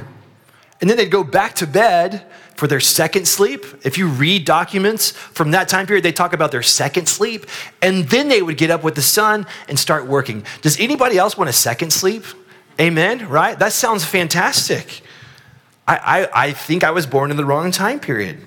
And 0.80 0.88
then 0.88 0.96
they'd 0.96 1.10
go 1.10 1.24
back 1.24 1.56
to 1.56 1.66
bed 1.66 2.24
for 2.56 2.68
their 2.68 2.80
second 2.80 3.28
sleep. 3.28 3.66
If 3.84 3.98
you 3.98 4.10
read 4.10 4.46
documents 4.46 5.10
from 5.10 5.52
that 5.52 5.70
time 5.70 5.88
period, 5.88 6.06
they 6.06 6.12
talk 6.12 6.34
about 6.34 6.52
their 6.52 6.62
second 6.62 7.10
sleep. 7.10 7.48
And 7.82 8.08
then 8.10 8.28
they 8.28 8.44
would 8.44 8.58
get 8.58 8.70
up 8.70 8.84
with 8.84 8.94
the 8.94 9.02
sun 9.02 9.48
and 9.68 9.80
start 9.80 10.06
working. 10.06 10.44
Does 10.62 10.80
anybody 10.80 11.18
else 11.18 11.36
want 11.36 11.50
a 11.50 11.54
second 11.54 11.92
sleep? 11.92 12.26
Amen, 12.80 13.28
right? 13.28 13.58
That 13.58 13.74
sounds 13.74 14.06
fantastic. 14.06 15.02
I, 15.88 15.96
I, 15.98 16.48
I 16.48 16.52
think 16.52 16.84
I 16.84 16.92
was 16.92 17.06
born 17.06 17.32
in 17.32 17.38
the 17.38 17.46
wrong 17.46 17.72
time 17.72 18.00
period. 18.00 18.40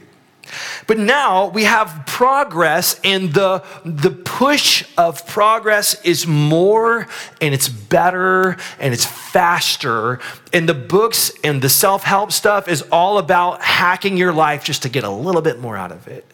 But 0.86 0.98
now 0.98 1.48
we 1.48 1.64
have 1.64 2.04
progress, 2.06 3.00
and 3.04 3.32
the, 3.32 3.62
the 3.84 4.10
push 4.10 4.84
of 4.98 5.26
progress 5.26 6.02
is 6.04 6.26
more 6.26 7.06
and 7.40 7.54
it's 7.54 7.68
better 7.68 8.56
and 8.78 8.92
it's 8.92 9.04
faster. 9.04 10.18
And 10.52 10.68
the 10.68 10.74
books 10.74 11.32
and 11.44 11.62
the 11.62 11.68
self 11.68 12.02
help 12.02 12.32
stuff 12.32 12.68
is 12.68 12.82
all 12.90 13.18
about 13.18 13.62
hacking 13.62 14.16
your 14.16 14.32
life 14.32 14.64
just 14.64 14.82
to 14.82 14.88
get 14.88 15.04
a 15.04 15.10
little 15.10 15.42
bit 15.42 15.60
more 15.60 15.76
out 15.76 15.92
of 15.92 16.08
it. 16.08 16.26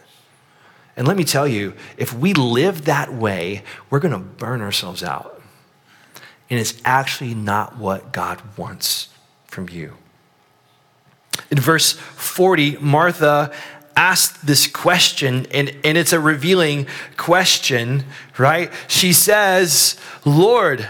And 0.96 1.06
let 1.06 1.16
me 1.18 1.24
tell 1.24 1.46
you, 1.46 1.74
if 1.98 2.14
we 2.14 2.32
live 2.32 2.86
that 2.86 3.12
way, 3.12 3.62
we're 3.90 4.00
going 4.00 4.14
to 4.14 4.18
burn 4.18 4.62
ourselves 4.62 5.02
out. 5.02 5.42
And 6.48 6.58
it's 6.58 6.80
actually 6.84 7.34
not 7.34 7.76
what 7.76 8.12
God 8.12 8.40
wants 8.56 9.08
from 9.46 9.68
you. 9.68 9.94
In 11.50 11.58
verse 11.58 11.92
40, 11.92 12.76
Martha 12.78 13.52
asked 13.96 14.46
this 14.46 14.66
question, 14.66 15.46
and, 15.50 15.74
and 15.82 15.96
it's 15.96 16.12
a 16.12 16.20
revealing 16.20 16.86
question, 17.16 18.04
right? 18.36 18.70
She 18.88 19.12
says, 19.12 19.96
Lord, 20.24 20.88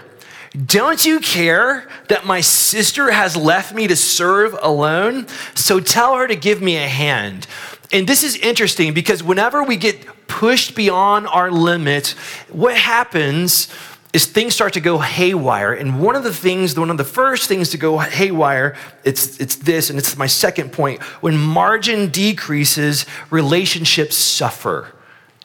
don't 0.65 1.05
you 1.05 1.21
care 1.21 1.87
that 2.09 2.25
my 2.27 2.41
sister 2.41 3.13
has 3.13 3.37
left 3.37 3.75
me 3.75 3.87
to 3.87 3.97
serve 3.97 4.57
alone? 4.61 5.27
So 5.55 5.81
tell 5.81 6.17
her 6.17 6.27
to 6.27 6.35
give 6.35 6.63
me 6.63 6.77
a 6.77 6.89
hand. 6.89 7.47
And 7.93 8.09
this 8.09 8.25
is 8.25 8.37
interesting 8.37 8.95
because 8.95 9.23
whenever 9.23 9.63
we 9.63 9.77
get 9.77 10.27
pushed 10.27 10.75
beyond 10.75 11.29
our 11.29 11.51
limits, 11.51 12.13
what 12.49 12.77
happens 12.77 13.69
is 14.17 14.25
things 14.25 14.55
start 14.55 14.73
to 14.73 14.81
go 14.81 14.97
haywire. 14.97 15.75
And 15.75 16.01
one 16.01 16.17
of 16.17 16.25
the 16.25 16.33
things, 16.33 16.79
one 16.79 16.89
of 16.89 16.97
the 16.97 17.05
first 17.05 17.49
things 17.49 17.69
to 17.69 17.77
go 17.77 17.99
haywire, 17.99 18.75
it's, 19.05 19.39
it's 19.39 19.57
this, 19.57 19.91
and 19.91 19.99
it's 19.99 20.17
my 20.17 20.27
second 20.27 20.73
point. 20.73 21.03
When 21.21 21.37
margin 21.37 22.09
decreases, 22.09 23.05
relationships 23.29 24.17
suffer. 24.17 24.95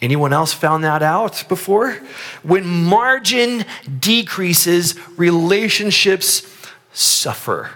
Anyone 0.01 0.31
else 0.31 0.53
found 0.53 0.85
that 0.85 1.03
out 1.03 1.43
before? 1.49 1.99
When 2.43 2.65
margin 2.65 3.65
decreases, 3.99 4.95
relationships 5.17 6.47
suffer. 6.93 7.71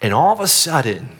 And 0.00 0.14
all 0.14 0.32
of 0.32 0.38
a 0.38 0.46
sudden, 0.46 1.18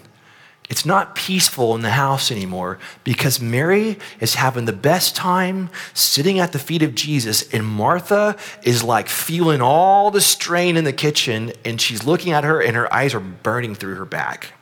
it's 0.71 0.87
not 0.87 1.17
peaceful 1.17 1.75
in 1.75 1.83
the 1.83 1.91
house 1.91 2.31
anymore 2.31 2.79
because 3.03 3.41
Mary 3.41 3.99
is 4.21 4.37
having 4.37 4.67
the 4.67 4.73
best 4.73 5.17
time 5.17 5.69
sitting 5.95 6.39
at 6.39 6.53
the 6.53 6.61
feet 6.61 6.83
of 6.83 6.95
Jesus, 6.95 7.53
and 7.53 7.67
Martha 7.67 8.37
is 8.63 8.85
like 8.85 9.09
feeling 9.09 9.61
all 9.61 10.13
the 10.13 10.21
strain 10.21 10.77
in 10.77 10.85
the 10.85 10.93
kitchen, 10.93 11.53
and 11.65 11.81
she's 11.81 12.05
looking 12.05 12.33
at 12.33 12.45
her, 12.45 12.63
and 12.63 12.77
her 12.77 12.93
eyes 12.95 13.15
are 13.15 13.21
burning 13.21 13.75
through 13.75 13.97
her 13.97 14.05
back. 14.05 14.53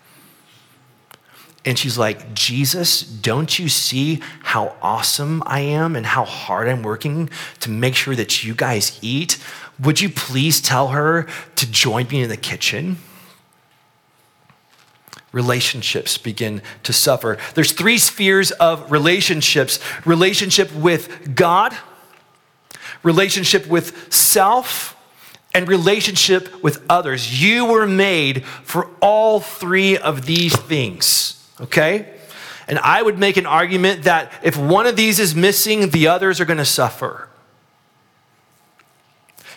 And 1.66 1.78
she's 1.78 1.98
like, 1.98 2.32
Jesus, 2.32 3.02
don't 3.02 3.58
you 3.58 3.68
see 3.68 4.22
how 4.40 4.76
awesome 4.80 5.42
I 5.44 5.60
am 5.60 5.94
and 5.94 6.06
how 6.06 6.24
hard 6.24 6.68
I'm 6.68 6.82
working 6.82 7.28
to 7.60 7.68
make 7.68 7.94
sure 7.94 8.16
that 8.16 8.42
you 8.42 8.54
guys 8.54 8.98
eat? 9.02 9.36
Would 9.78 10.00
you 10.00 10.08
please 10.08 10.62
tell 10.62 10.88
her 10.88 11.26
to 11.56 11.70
join 11.70 12.08
me 12.08 12.22
in 12.22 12.30
the 12.30 12.38
kitchen? 12.38 12.96
Relationships 15.38 16.18
begin 16.18 16.60
to 16.82 16.92
suffer. 16.92 17.38
There's 17.54 17.70
three 17.70 17.96
spheres 17.96 18.50
of 18.50 18.90
relationships 18.90 19.78
relationship 20.04 20.74
with 20.74 21.36
God, 21.36 21.76
relationship 23.04 23.68
with 23.68 24.12
self, 24.12 24.96
and 25.54 25.68
relationship 25.68 26.60
with 26.60 26.84
others. 26.90 27.40
You 27.40 27.66
were 27.66 27.86
made 27.86 28.44
for 28.64 28.90
all 29.00 29.38
three 29.38 29.96
of 29.96 30.26
these 30.26 30.56
things, 30.56 31.48
okay? 31.60 32.12
And 32.66 32.80
I 32.80 33.00
would 33.00 33.16
make 33.16 33.36
an 33.36 33.46
argument 33.46 34.02
that 34.02 34.32
if 34.42 34.56
one 34.56 34.88
of 34.88 34.96
these 34.96 35.20
is 35.20 35.36
missing, 35.36 35.90
the 35.90 36.08
others 36.08 36.40
are 36.40 36.44
going 36.46 36.58
to 36.58 36.64
suffer. 36.64 37.28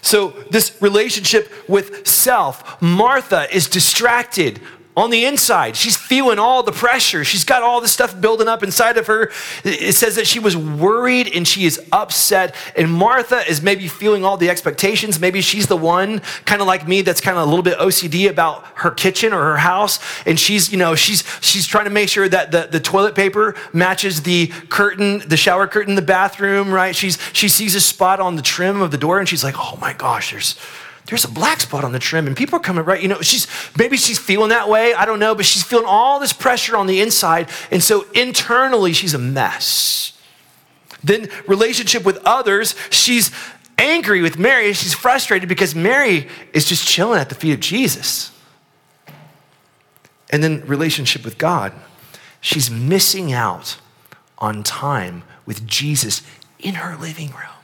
So, 0.03 0.29
this 0.51 0.79
relationship 0.79 1.51
with 1.67 2.07
self, 2.07 2.79
Martha 2.81 3.47
is 3.55 3.67
distracted 3.67 4.61
on 4.95 5.09
the 5.09 5.25
inside. 5.25 5.77
She's 5.77 5.95
feeling 5.95 6.37
all 6.37 6.63
the 6.63 6.71
pressure. 6.71 7.23
She's 7.23 7.45
got 7.45 7.63
all 7.63 7.79
the 7.79 7.87
stuff 7.87 8.19
building 8.19 8.47
up 8.49 8.61
inside 8.61 8.97
of 8.97 9.07
her. 9.07 9.31
It 9.63 9.95
says 9.95 10.15
that 10.15 10.27
she 10.27 10.39
was 10.39 10.57
worried 10.57 11.33
and 11.33 11.47
she 11.47 11.65
is 11.65 11.81
upset. 11.93 12.53
And 12.75 12.91
Martha 12.91 13.47
is 13.49 13.61
maybe 13.61 13.87
feeling 13.87 14.25
all 14.25 14.35
the 14.35 14.49
expectations. 14.49 15.19
Maybe 15.19 15.39
she's 15.41 15.67
the 15.67 15.77
one, 15.77 16.19
kind 16.45 16.59
of 16.59 16.67
like 16.67 16.87
me, 16.87 17.01
that's 17.01 17.21
kind 17.21 17.37
of 17.37 17.43
a 17.43 17.45
little 17.45 17.63
bit 17.63 17.77
OCD 17.77 18.29
about 18.29 18.65
her 18.75 18.91
kitchen 18.91 19.31
or 19.31 19.41
her 19.43 19.57
house. 19.57 19.99
And 20.25 20.37
she's, 20.37 20.71
you 20.71 20.77
know, 20.77 20.95
she's 20.95 21.23
she's 21.39 21.65
trying 21.65 21.85
to 21.85 21.91
make 21.91 22.09
sure 22.09 22.27
that 22.27 22.51
the, 22.51 22.67
the 22.69 22.79
toilet 22.79 23.15
paper 23.15 23.55
matches 23.71 24.23
the 24.23 24.47
curtain, 24.69 25.23
the 25.25 25.37
shower 25.37 25.67
curtain 25.67 25.95
the 25.95 26.01
bathroom, 26.01 26.71
right? 26.71 26.95
She's 26.95 27.17
she 27.31 27.47
sees 27.47 27.75
a 27.75 27.81
spot 27.81 28.19
on 28.19 28.35
the 28.35 28.41
trim 28.41 28.81
of 28.81 28.91
the 28.91 28.97
door 28.97 29.19
and 29.19 29.29
she's 29.29 29.43
like, 29.43 29.55
oh 29.57 29.77
my 29.79 29.93
gosh, 29.93 30.31
there's 30.31 30.55
there's 31.07 31.25
a 31.25 31.29
black 31.29 31.59
spot 31.59 31.83
on 31.83 31.91
the 31.91 31.99
trim 31.99 32.27
and 32.27 32.37
people 32.37 32.55
are 32.55 32.61
coming 32.61 32.83
right 32.85 33.01
you 33.01 33.07
know 33.07 33.21
she's 33.21 33.47
maybe 33.77 33.97
she's 33.97 34.19
feeling 34.19 34.49
that 34.49 34.69
way 34.69 34.93
i 34.93 35.05
don't 35.05 35.19
know 35.19 35.35
but 35.35 35.45
she's 35.45 35.63
feeling 35.63 35.85
all 35.87 36.19
this 36.19 36.33
pressure 36.33 36.77
on 36.77 36.87
the 36.87 37.01
inside 37.01 37.49
and 37.71 37.83
so 37.83 38.05
internally 38.13 38.93
she's 38.93 39.13
a 39.13 39.19
mess 39.19 40.17
then 41.03 41.27
relationship 41.47 42.05
with 42.05 42.17
others 42.25 42.75
she's 42.89 43.31
angry 43.81 44.21
with 44.21 44.37
Mary. 44.37 44.71
She's 44.73 44.93
frustrated 44.93 45.49
because 45.49 45.75
Mary 45.75 46.27
is 46.53 46.65
just 46.65 46.87
chilling 46.87 47.19
at 47.19 47.29
the 47.29 47.35
feet 47.35 47.53
of 47.53 47.59
Jesus. 47.59 48.31
And 50.29 50.43
then 50.43 50.65
relationship 50.65 51.25
with 51.25 51.37
God. 51.37 51.73
She's 52.39 52.71
missing 52.71 53.33
out 53.33 53.77
on 54.37 54.63
time 54.63 55.23
with 55.45 55.67
Jesus 55.67 56.21
in 56.59 56.75
her 56.75 56.95
living 56.95 57.29
room. 57.31 57.60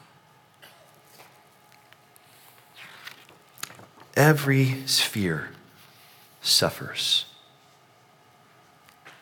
Every 4.17 4.81
sphere 4.87 5.49
suffers. 6.41 7.25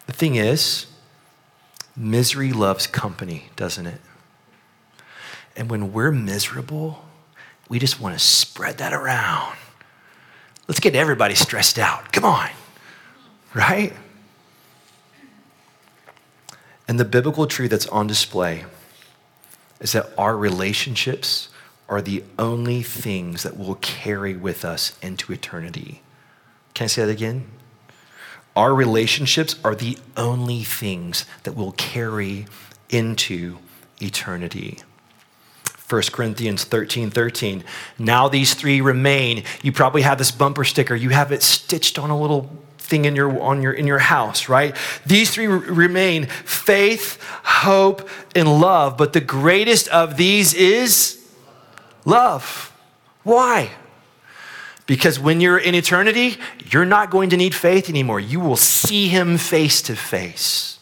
The 0.08 0.13
thing 0.13 0.36
is, 0.36 0.86
misery 1.97 2.53
loves 2.53 2.88
company, 2.88 3.49
doesn't 3.58 3.88
it? 3.88 3.99
And 5.58 5.69
when 5.69 5.91
we're 5.91 6.13
miserable, 6.13 7.03
we 7.67 7.77
just 7.77 7.99
want 7.99 8.17
to 8.17 8.23
spread 8.23 8.77
that 8.77 8.93
around. 8.93 9.58
Let's 10.65 10.79
get 10.79 10.95
everybody 10.95 11.36
stressed 11.36 11.77
out. 11.77 12.13
Come 12.13 12.23
on. 12.23 12.49
Right? 13.53 13.91
And 16.88 16.97
the 16.97 17.05
biblical 17.05 17.47
truth 17.47 17.71
that's 17.71 17.88
on 17.88 18.08
display 18.08 18.63
is 19.81 19.91
that 19.91 20.10
our 20.17 20.38
relationships 20.38 21.49
are 21.88 22.02
the 22.02 22.24
only 22.39 22.82
things 22.82 23.43
that 23.43 23.58
will 23.58 23.76
carry 23.76 24.36
with 24.36 24.65
us 24.65 24.98
into 25.02 25.32
eternity. 25.32 26.02
Can 26.74 26.86
I 26.86 26.88
say 26.88 27.06
that 27.06 27.12
again? 27.12 27.45
Our 28.56 28.74
relationships 28.74 29.56
are 29.63 29.76
the 29.76 29.98
only 30.15 30.63
things 30.63 31.26
that 31.43 31.56
will 31.56 31.74
carry 31.74 32.48
into 32.89 33.58
eternity. 34.02 34.80
1 35.89 36.02
Corinthians 36.12 36.63
13 36.63 37.12
13. 37.12 37.63
Now 38.00 38.28
these 38.28 38.56
three 38.56 38.82
remain. 38.82 39.43
You 39.62 39.71
probably 39.71 40.02
have 40.02 40.17
this 40.17 40.32
bumper 40.32 40.63
sticker. 40.63 40.95
You 40.95 41.10
have 41.10 41.32
it 41.32 41.43
stitched 41.43 42.00
on 42.00 42.10
a 42.10 42.19
little 42.19 42.50
thing 42.78 43.06
in 43.06 43.15
your, 43.15 43.41
on 43.41 43.62
your, 43.62 43.74
in 43.74 43.86
your 43.86 44.00
house, 44.00 44.50
right? 44.50 44.76
These 45.06 45.32
three 45.32 45.48
remain 45.48 46.26
faith, 46.26 47.21
hope, 47.43 48.08
and 48.36 48.60
love. 48.60 48.98
But 48.98 49.13
the 49.13 49.21
greatest 49.21 49.88
of 49.89 50.17
these 50.17 50.54
is 50.54 51.24
love. 52.05 52.71
Why? 53.23 53.71
Because 54.85 55.19
when 55.19 55.41
you're 55.41 55.57
in 55.57 55.73
eternity, 55.73 56.37
you're 56.71 56.85
not 56.85 57.09
going 57.09 57.31
to 57.31 57.37
need 57.37 57.55
faith 57.55 57.89
anymore. 57.89 58.19
You 58.19 58.39
will 58.39 58.55
see 58.55 59.07
him 59.07 59.37
face 59.37 59.81
to 59.83 59.95
face. 59.95 60.79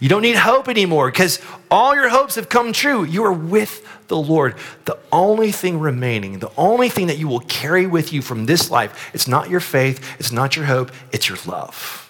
You 0.00 0.08
don't 0.08 0.22
need 0.22 0.36
hope 0.36 0.68
anymore 0.68 1.10
because 1.10 1.40
all 1.70 1.94
your 1.94 2.08
hopes 2.08 2.34
have 2.34 2.48
come 2.48 2.72
true. 2.72 3.04
You 3.04 3.24
are 3.24 3.32
with 3.32 3.86
the 4.08 4.16
Lord. 4.16 4.56
The 4.84 4.98
only 5.10 5.52
thing 5.52 5.78
remaining, 5.78 6.38
the 6.38 6.52
only 6.56 6.88
thing 6.88 7.06
that 7.06 7.18
you 7.18 7.28
will 7.28 7.40
carry 7.40 7.86
with 7.86 8.12
you 8.12 8.22
from 8.22 8.46
this 8.46 8.70
life, 8.70 9.10
it's 9.14 9.28
not 9.28 9.48
your 9.48 9.60
faith, 9.60 10.16
it's 10.18 10.32
not 10.32 10.56
your 10.56 10.64
hope, 10.66 10.90
it's 11.12 11.28
your 11.28 11.38
love. 11.46 12.01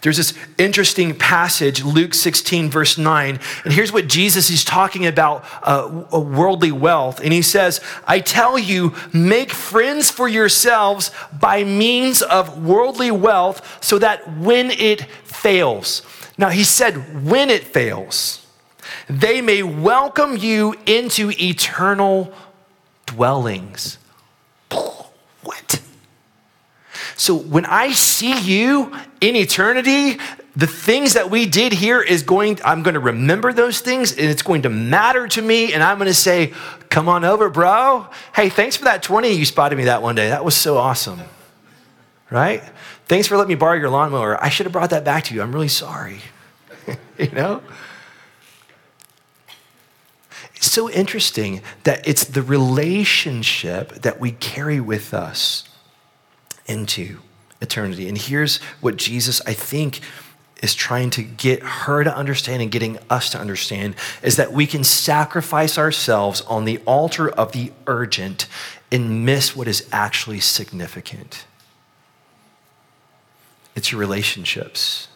There's 0.00 0.16
this 0.16 0.34
interesting 0.58 1.16
passage, 1.16 1.84
Luke 1.84 2.14
16, 2.14 2.70
verse 2.70 2.96
9. 2.96 3.40
And 3.64 3.72
here's 3.72 3.92
what 3.92 4.08
Jesus 4.08 4.48
is 4.48 4.64
talking 4.64 5.06
about 5.06 5.44
uh, 5.62 6.04
worldly 6.12 6.72
wealth. 6.72 7.20
And 7.20 7.32
he 7.32 7.42
says, 7.42 7.80
I 8.06 8.20
tell 8.20 8.58
you, 8.58 8.94
make 9.12 9.50
friends 9.50 10.10
for 10.10 10.28
yourselves 10.28 11.10
by 11.38 11.64
means 11.64 12.22
of 12.22 12.64
worldly 12.64 13.10
wealth, 13.10 13.84
so 13.84 13.98
that 13.98 14.38
when 14.38 14.70
it 14.70 15.02
fails, 15.24 16.02
now 16.38 16.50
he 16.50 16.64
said, 16.64 17.24
when 17.28 17.50
it 17.50 17.64
fails, 17.64 18.46
they 19.08 19.40
may 19.40 19.62
welcome 19.62 20.36
you 20.36 20.74
into 20.86 21.32
eternal 21.32 22.32
dwellings. 23.06 23.98
What? 24.70 25.82
So 27.16 27.34
when 27.34 27.66
I 27.66 27.92
see 27.92 28.38
you 28.40 28.94
in 29.20 29.36
eternity, 29.36 30.18
the 30.54 30.66
things 30.66 31.14
that 31.14 31.30
we 31.30 31.46
did 31.46 31.72
here 31.72 32.00
is 32.00 32.22
going, 32.22 32.58
I'm 32.64 32.82
going 32.82 32.94
to 32.94 33.00
remember 33.00 33.52
those 33.52 33.80
things 33.80 34.12
and 34.12 34.28
it's 34.28 34.42
going 34.42 34.62
to 34.62 34.68
matter 34.68 35.26
to 35.28 35.42
me. 35.42 35.72
And 35.72 35.82
I'm 35.82 35.98
going 35.98 36.08
to 36.08 36.14
say, 36.14 36.52
come 36.90 37.08
on 37.08 37.24
over, 37.24 37.48
bro. 37.48 38.06
Hey, 38.34 38.48
thanks 38.48 38.76
for 38.76 38.84
that 38.84 39.02
20 39.02 39.30
you 39.32 39.44
spotted 39.44 39.76
me 39.76 39.84
that 39.84 40.02
one 40.02 40.14
day. 40.14 40.28
That 40.28 40.44
was 40.44 40.54
so 40.54 40.76
awesome. 40.76 41.20
Right? 42.30 42.62
Thanks 43.06 43.26
for 43.26 43.36
letting 43.36 43.48
me 43.48 43.54
borrow 43.54 43.78
your 43.78 43.90
lawnmower. 43.90 44.42
I 44.42 44.48
should 44.48 44.66
have 44.66 44.72
brought 44.72 44.90
that 44.90 45.04
back 45.04 45.24
to 45.24 45.34
you. 45.34 45.42
I'm 45.42 45.52
really 45.52 45.68
sorry. 45.68 46.20
you 47.18 47.30
know? 47.30 47.62
It's 50.54 50.70
so 50.70 50.88
interesting 50.90 51.62
that 51.84 52.06
it's 52.06 52.24
the 52.24 52.42
relationship 52.42 53.90
that 54.02 54.20
we 54.20 54.32
carry 54.32 54.80
with 54.80 55.12
us 55.12 55.64
into 56.66 57.18
eternity. 57.60 58.08
And 58.08 58.18
here's 58.18 58.58
what 58.80 58.96
Jesus, 58.96 59.40
I 59.46 59.52
think, 59.52 60.00
is 60.62 60.74
trying 60.74 61.10
to 61.10 61.22
get 61.22 61.62
her 61.62 62.04
to 62.04 62.16
understand 62.16 62.62
and 62.62 62.70
getting 62.70 62.98
us 63.10 63.30
to 63.30 63.38
understand 63.38 63.96
is 64.22 64.36
that 64.36 64.52
we 64.52 64.66
can 64.66 64.84
sacrifice 64.84 65.76
ourselves 65.76 66.40
on 66.42 66.64
the 66.64 66.78
altar 66.86 67.28
of 67.28 67.52
the 67.52 67.72
urgent 67.86 68.46
and 68.90 69.26
miss 69.26 69.56
what 69.56 69.66
is 69.66 69.88
actually 69.92 70.38
significant. 70.38 71.46
It's 73.74 73.90
your 73.90 74.00
relationships. 74.00 75.08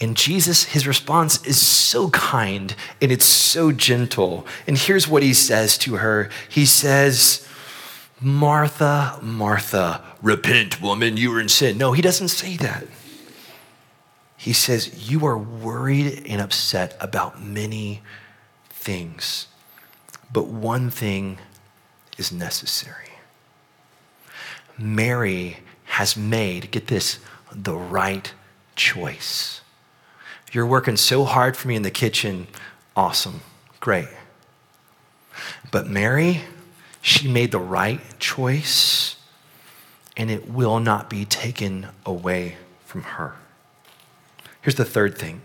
And 0.00 0.16
Jesus, 0.16 0.64
his 0.64 0.86
response 0.86 1.44
is 1.46 1.64
so 1.64 2.10
kind 2.10 2.74
and 3.00 3.12
it's 3.12 3.24
so 3.24 3.72
gentle. 3.72 4.46
And 4.66 4.76
here's 4.76 5.08
what 5.08 5.22
he 5.22 5.32
says 5.32 5.78
to 5.78 5.96
her 5.96 6.28
He 6.48 6.66
says, 6.66 7.46
Martha, 8.22 9.18
Martha, 9.20 10.02
repent, 10.22 10.80
woman, 10.80 11.16
you 11.16 11.34
are 11.34 11.40
in 11.40 11.48
sin. 11.48 11.76
No, 11.76 11.92
he 11.92 12.02
doesn't 12.02 12.28
say 12.28 12.56
that. 12.56 12.86
He 14.36 14.52
says, 14.52 15.10
You 15.10 15.24
are 15.26 15.38
worried 15.38 16.24
and 16.28 16.40
upset 16.40 16.96
about 17.00 17.42
many 17.42 18.02
things, 18.70 19.46
but 20.32 20.46
one 20.46 20.90
thing 20.90 21.38
is 22.18 22.32
necessary. 22.32 23.10
Mary 24.78 25.58
has 25.84 26.16
made, 26.16 26.70
get 26.70 26.86
this, 26.86 27.18
the 27.52 27.76
right 27.76 28.32
choice. 28.74 29.60
You're 30.52 30.66
working 30.66 30.96
so 30.96 31.24
hard 31.24 31.56
for 31.56 31.68
me 31.68 31.76
in 31.76 31.82
the 31.82 31.90
kitchen. 31.90 32.46
Awesome. 32.96 33.40
Great. 33.80 34.08
But 35.70 35.86
Mary, 35.88 36.42
she 37.02 37.28
made 37.28 37.50
the 37.50 37.58
right 37.58 38.00
choice, 38.18 39.16
and 40.16 40.30
it 40.30 40.48
will 40.48 40.80
not 40.80 41.10
be 41.10 41.24
taken 41.24 41.88
away 42.06 42.56
from 42.86 43.02
her. 43.02 43.34
Here's 44.62 44.76
the 44.76 44.84
third 44.84 45.18
thing 45.18 45.42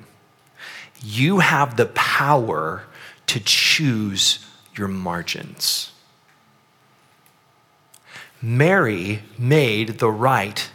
you 1.02 1.40
have 1.40 1.76
the 1.76 1.88
power 1.88 2.84
to 3.26 3.40
choose 3.40 4.46
your 4.76 4.88
margins. 4.88 5.92
Mary 8.42 9.22
made 9.38 9.98
the 10.00 10.12
right 10.12 10.70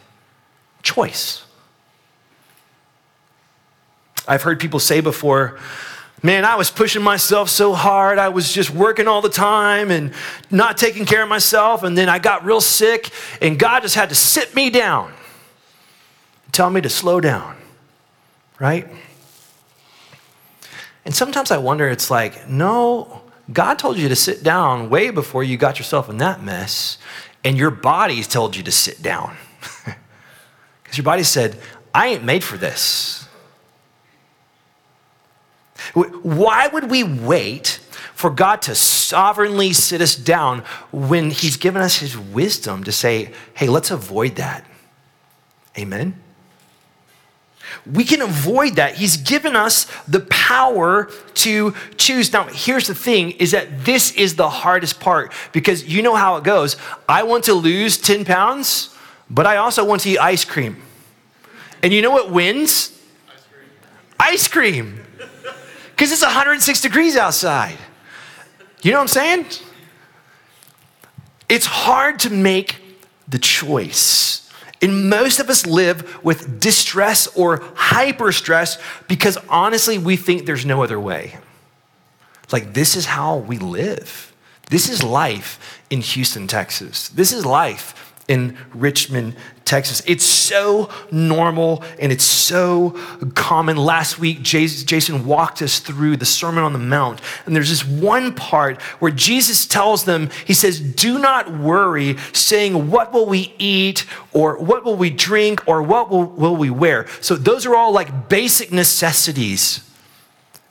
choice. 0.83 1.45
I've 4.27 4.42
heard 4.42 4.59
people 4.59 4.81
say 4.81 5.01
before, 5.01 5.59
Man, 6.22 6.44
I 6.44 6.54
was 6.54 6.70
pushing 6.70 7.02
myself 7.02 7.48
so 7.48 7.72
hard. 7.72 8.18
I 8.18 8.28
was 8.28 8.52
just 8.52 8.70
working 8.70 9.08
all 9.08 9.20
the 9.20 9.28
time 9.28 9.90
and 9.90 10.12
not 10.50 10.76
taking 10.76 11.04
care 11.04 11.22
of 11.22 11.28
myself. 11.28 11.82
And 11.82 11.98
then 11.98 12.08
I 12.08 12.20
got 12.20 12.44
real 12.44 12.61
sick, 12.61 13.11
and 13.40 13.58
God 13.58 13.80
just 13.82 13.96
had 13.96 14.08
to 14.11 14.14
sit 14.14 14.54
me 14.54 14.70
down 14.70 15.12
tell 16.52 16.68
me 16.68 16.82
to 16.82 16.90
slow 16.90 17.18
down, 17.20 17.56
right? 18.61 18.87
And 21.04 21.14
sometimes 21.14 21.50
I 21.50 21.56
wonder, 21.56 21.88
it's 21.88 22.11
like, 22.11 22.48
no, 22.48 23.22
God 23.52 23.78
told 23.78 23.98
you 23.98 24.08
to 24.08 24.16
sit 24.16 24.42
down 24.42 24.90
way 24.90 25.11
before 25.11 25.42
you 25.42 25.56
got 25.56 25.78
yourself 25.78 26.08
in 26.08 26.18
that 26.18 26.42
mess, 26.42 26.98
and 27.42 27.56
your 27.56 27.70
body's 27.70 28.28
told 28.28 28.54
you 28.54 28.62
to 28.62 28.72
sit 28.72 29.02
down. 29.02 29.37
Because 30.85 30.98
your 30.98 31.04
body 31.04 31.22
said, 31.22 31.58
I 31.94 32.08
ain't 32.08 32.22
made 32.22 32.44
for 32.44 32.58
this. 32.58 33.21
Why 35.94 36.68
would 36.68 36.90
we 36.90 37.02
wait 37.02 37.81
for 38.14 38.31
God 38.31 38.62
to 38.62 38.74
sovereignly 38.74 39.72
sit 39.72 40.00
us 40.00 40.14
down 40.14 40.61
when 40.90 41.31
He's 41.31 41.57
given 41.57 41.83
us 41.83 41.98
His 41.98 42.16
wisdom 42.16 42.85
to 42.85 42.92
say, 42.92 43.33
hey, 43.55 43.68
let's 43.68 43.90
avoid 43.90 44.37
that? 44.37 44.64
Amen? 45.76 46.18
We 47.90 48.05
can 48.05 48.20
avoid 48.20 48.76
that. 48.76 48.96
He's 48.96 49.16
given 49.16 49.57
us 49.57 49.87
the 50.07 50.20
power 50.20 51.11
to 51.35 51.74
choose. 51.96 52.33
Now, 52.33 52.44
here's 52.44 52.87
the 52.87 52.94
thing 52.94 53.33
is 53.33 53.50
that 53.50 53.85
this 53.85 54.12
is 54.12 54.37
the 54.37 54.48
hardest 54.48 55.00
part 55.00 55.33
because 55.52 55.85
you 55.85 56.02
know 56.02 56.14
how 56.14 56.37
it 56.37 56.44
goes. 56.44 56.76
I 57.09 57.22
want 57.24 57.44
to 57.44 57.55
lose 57.55 57.98
10 57.98 58.24
pounds, 58.24 58.94
but 59.28 59.46
I 59.46 59.57
also 59.57 59.85
want 59.85 60.02
to 60.02 60.11
eat 60.11 60.18
ice 60.18 60.44
cream. 60.44 60.76
And 61.83 61.92
you 61.92 62.02
know 62.02 62.11
what 62.11 62.31
wins? 62.31 62.98
Ice 63.28 63.46
cream. 63.50 63.68
Ice 64.20 64.48
cream 64.48 65.00
because 66.03 66.11
it's 66.11 66.23
106 66.25 66.81
degrees 66.81 67.17
outside. 67.17 67.79
You 68.83 68.91
know 68.91 68.97
what 68.97 69.03
I'm 69.03 69.07
saying? 69.07 69.47
It's 71.49 71.65
hard 71.65 72.19
to 72.21 72.31
make 72.31 72.75
the 73.29 73.38
choice. 73.38 74.51
And 74.83 75.09
most 75.09 75.38
of 75.38 75.49
us 75.49 75.65
live 75.65 76.25
with 76.25 76.59
distress 76.59 77.29
or 77.37 77.62
hyper 77.77 78.33
stress 78.33 78.79
because 79.07 79.38
honestly, 79.49 79.97
we 79.97 80.17
think 80.17 80.45
there's 80.45 80.67
no 80.67 80.83
other 80.83 80.99
way. 80.99 81.38
Like, 82.51 82.75
this 82.75 82.97
is 82.97 83.07
how 83.07 83.37
we 83.37 83.59
live. 83.59 84.35
This 84.71 84.88
is 84.88 85.05
life 85.05 85.81
in 85.88 86.01
Houston, 86.01 86.49
Texas. 86.49 87.11
This 87.11 87.33
is 87.33 87.47
life 87.47 88.02
in 88.28 88.56
Richmond, 88.72 89.35
Texas. 89.64 90.02
It's 90.06 90.24
so 90.24 90.90
normal 91.11 91.82
and 91.98 92.12
it's 92.12 92.24
so 92.24 92.90
common. 93.35 93.76
Last 93.76 94.18
week, 94.18 94.42
Jason 94.42 95.26
walked 95.26 95.61
us 95.62 95.80
through 95.80 96.16
the 96.16 96.24
Sermon 96.24 96.62
on 96.62 96.72
the 96.72 96.78
Mount, 96.78 97.20
and 97.46 97.54
there's 97.54 97.70
this 97.70 97.85
one 97.85 98.35
part 98.35 98.80
where 99.00 99.11
Jesus 99.11 99.66
tells 99.66 100.04
them, 100.04 100.30
He 100.46 100.54
says, 100.54 100.80
Do 100.80 101.18
not 101.18 101.52
worry, 101.52 102.16
saying, 102.32 102.90
What 102.90 103.12
will 103.12 103.26
we 103.26 103.54
eat, 103.58 104.06
or 104.32 104.58
what 104.58 104.85
will 104.85 104.96
we 104.96 105.11
drink, 105.11 105.66
or 105.66 105.82
what 105.82 106.11
will, 106.11 106.26
will 106.26 106.56
we 106.56 106.70
wear? 106.70 107.06
So, 107.20 107.35
those 107.35 107.66
are 107.66 107.74
all 107.74 107.92
like 107.92 108.28
basic 108.28 108.72
necessities. 108.72 109.88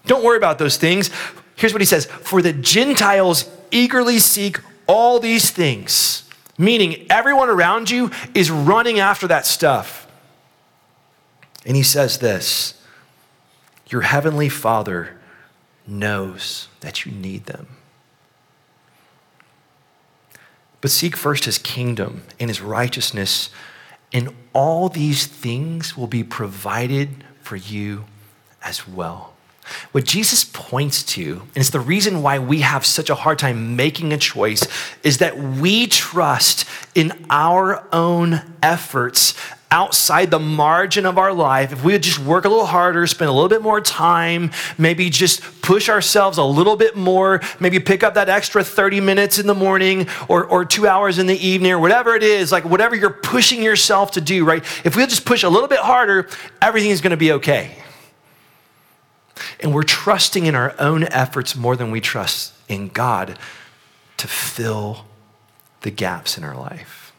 Don't 0.06 0.24
worry 0.24 0.38
about 0.38 0.58
those 0.58 0.78
things. 0.78 1.10
Here's 1.56 1.74
what 1.74 1.82
He 1.82 1.86
says 1.86 2.06
For 2.06 2.42
the 2.42 2.54
Gentiles 2.54 3.50
eagerly 3.72 4.20
seek 4.20 4.60
all 4.88 5.20
these 5.20 5.50
things 5.52 6.30
meaning 6.62 7.08
everyone 7.10 7.50
around 7.50 7.90
you 7.90 8.12
is 8.36 8.52
running 8.52 9.00
after 9.00 9.28
that 9.28 9.46
stuff. 9.46 10.08
And 11.66 11.76
he 11.76 11.84
says 11.84 12.20
this 12.20 12.82
Your 13.88 14.02
heavenly 14.02 14.48
Father 14.48 15.20
knows 15.88 16.68
that 16.82 17.06
you 17.06 17.12
need 17.12 17.46
them. 17.46 17.68
But 20.80 20.92
seek 20.92 21.16
first 21.16 21.46
his 21.46 21.58
kingdom 21.58 22.24
and 22.40 22.50
his 22.50 22.62
righteousness, 22.62 23.50
and 24.14 24.34
all 24.54 24.90
these 24.90 25.28
things 25.28 25.98
will 25.98 26.08
be 26.08 26.24
provided 26.24 27.24
for 27.42 27.56
you 27.56 28.06
as 28.64 28.88
well. 28.88 29.31
What 29.92 30.06
Jesus 30.06 30.44
points 30.44 31.04
to, 31.04 31.42
and 31.42 31.58
it's 31.58 31.70
the 31.70 31.80
reason 31.80 32.22
why 32.22 32.40
we 32.40 32.62
have 32.62 32.86
such 32.86 33.10
a 33.10 33.16
hard 33.16 33.40
time 33.40 33.76
making 33.76 34.14
a 34.14 34.18
choice, 34.18 34.68
is 35.04 35.20
that 35.20 35.38
we 35.38 35.88
trust 35.88 36.68
in 36.96 37.26
our 37.30 37.88
own 37.92 38.42
efforts 38.62 39.36
outside 39.72 40.30
the 40.30 40.40
margin 40.40 41.06
of 41.06 41.18
our 41.18 41.34
life, 41.34 41.72
if 41.72 41.84
we 41.84 41.94
would 41.94 42.04
just 42.04 42.20
work 42.20 42.44
a 42.44 42.50
little 42.50 42.66
harder, 42.66 43.08
spend 43.08 43.30
a 43.30 43.32
little 43.32 43.50
bit 43.50 43.62
more 43.62 43.80
time, 43.80 44.52
maybe 44.78 45.10
just 45.10 45.42
push 45.62 45.88
ourselves 45.88 46.38
a 46.38 46.44
little 46.44 46.76
bit 46.76 46.98
more, 46.98 47.40
maybe 47.60 47.80
pick 47.80 48.04
up 48.04 48.16
that 48.16 48.28
extra 48.28 48.64
30 48.64 49.00
minutes 49.00 49.40
in 49.40 49.48
the 49.48 49.56
morning 49.56 50.08
or, 50.28 50.46
or 50.46 50.66
two 50.66 50.88
hours 50.88 51.20
in 51.20 51.26
the 51.26 51.38
evening 51.38 51.72
or 51.72 51.80
whatever 51.80 52.16
it 52.16 52.24
is, 52.24 52.52
like 52.52 52.66
whatever 52.66 52.96
you're 52.96 53.10
pushing 53.10 53.64
yourself 53.64 54.12
to 54.12 54.22
do, 54.22 54.44
right? 54.44 54.62
If 54.84 54.98
we'll 54.98 55.08
just 55.08 55.26
push 55.26 55.44
a 55.44 55.50
little 55.50 55.70
bit 55.70 55.80
harder, 55.80 56.28
everything 56.62 56.92
is 56.92 57.00
going 57.00 57.12
to 57.12 57.18
be 57.18 57.32
okay. 57.34 57.78
And 59.62 59.74
we're 59.74 59.84
trusting 59.84 60.46
in 60.46 60.56
our 60.56 60.74
own 60.80 61.04
efforts 61.04 61.56
more 61.56 61.76
than 61.76 61.92
we 61.92 62.02
trust 62.02 62.54
in 62.68 62.88
God 62.88 63.38
to 64.18 64.28
fill 64.28 65.06
the 65.82 65.92
gaps 65.92 66.38
in 66.38 66.44
our 66.44 66.56
life. 66.56 67.14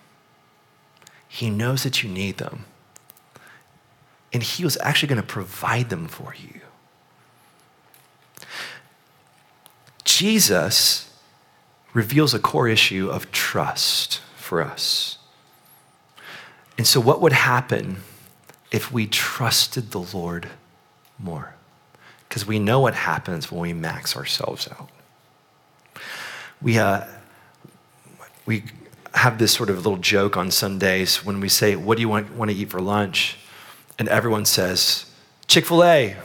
He 1.28 1.50
knows 1.50 1.84
that 1.84 2.02
you 2.02 2.10
need 2.10 2.38
them. 2.38 2.64
And 4.32 4.42
He 4.42 4.64
was 4.64 4.76
actually 4.80 5.08
going 5.08 5.20
to 5.20 5.26
provide 5.26 5.88
them 5.88 6.08
for 6.08 6.34
you. 6.34 6.60
Jesus 10.04 11.08
reveals 11.94 12.34
a 12.34 12.38
core 12.38 12.68
issue 12.68 13.08
of 13.08 13.30
trust 13.32 14.20
for 14.36 14.62
us. 14.62 15.18
And 16.76 16.86
so, 16.86 17.00
what 17.00 17.20
would 17.20 17.32
happen 17.32 17.98
if 18.70 18.92
we 18.92 19.06
trusted 19.06 19.90
the 19.90 20.00
Lord 20.00 20.48
more? 21.18 21.54
Because 22.32 22.46
we 22.46 22.58
know 22.58 22.80
what 22.80 22.94
happens 22.94 23.52
when 23.52 23.60
we 23.60 23.74
max 23.74 24.16
ourselves 24.16 24.66
out. 24.66 24.88
We, 26.62 26.78
uh, 26.78 27.04
we 28.46 28.64
have 29.12 29.36
this 29.36 29.52
sort 29.52 29.68
of 29.68 29.76
little 29.76 29.98
joke 29.98 30.34
on 30.38 30.50
Sundays 30.50 31.22
when 31.26 31.40
we 31.40 31.50
say, 31.50 31.76
What 31.76 31.96
do 31.96 32.00
you 32.00 32.08
want, 32.08 32.34
want 32.34 32.50
to 32.50 32.56
eat 32.56 32.70
for 32.70 32.80
lunch? 32.80 33.36
And 33.98 34.08
everyone 34.08 34.46
says, 34.46 35.04
Chick 35.46 35.66
fil 35.66 35.84
A. 35.84 36.16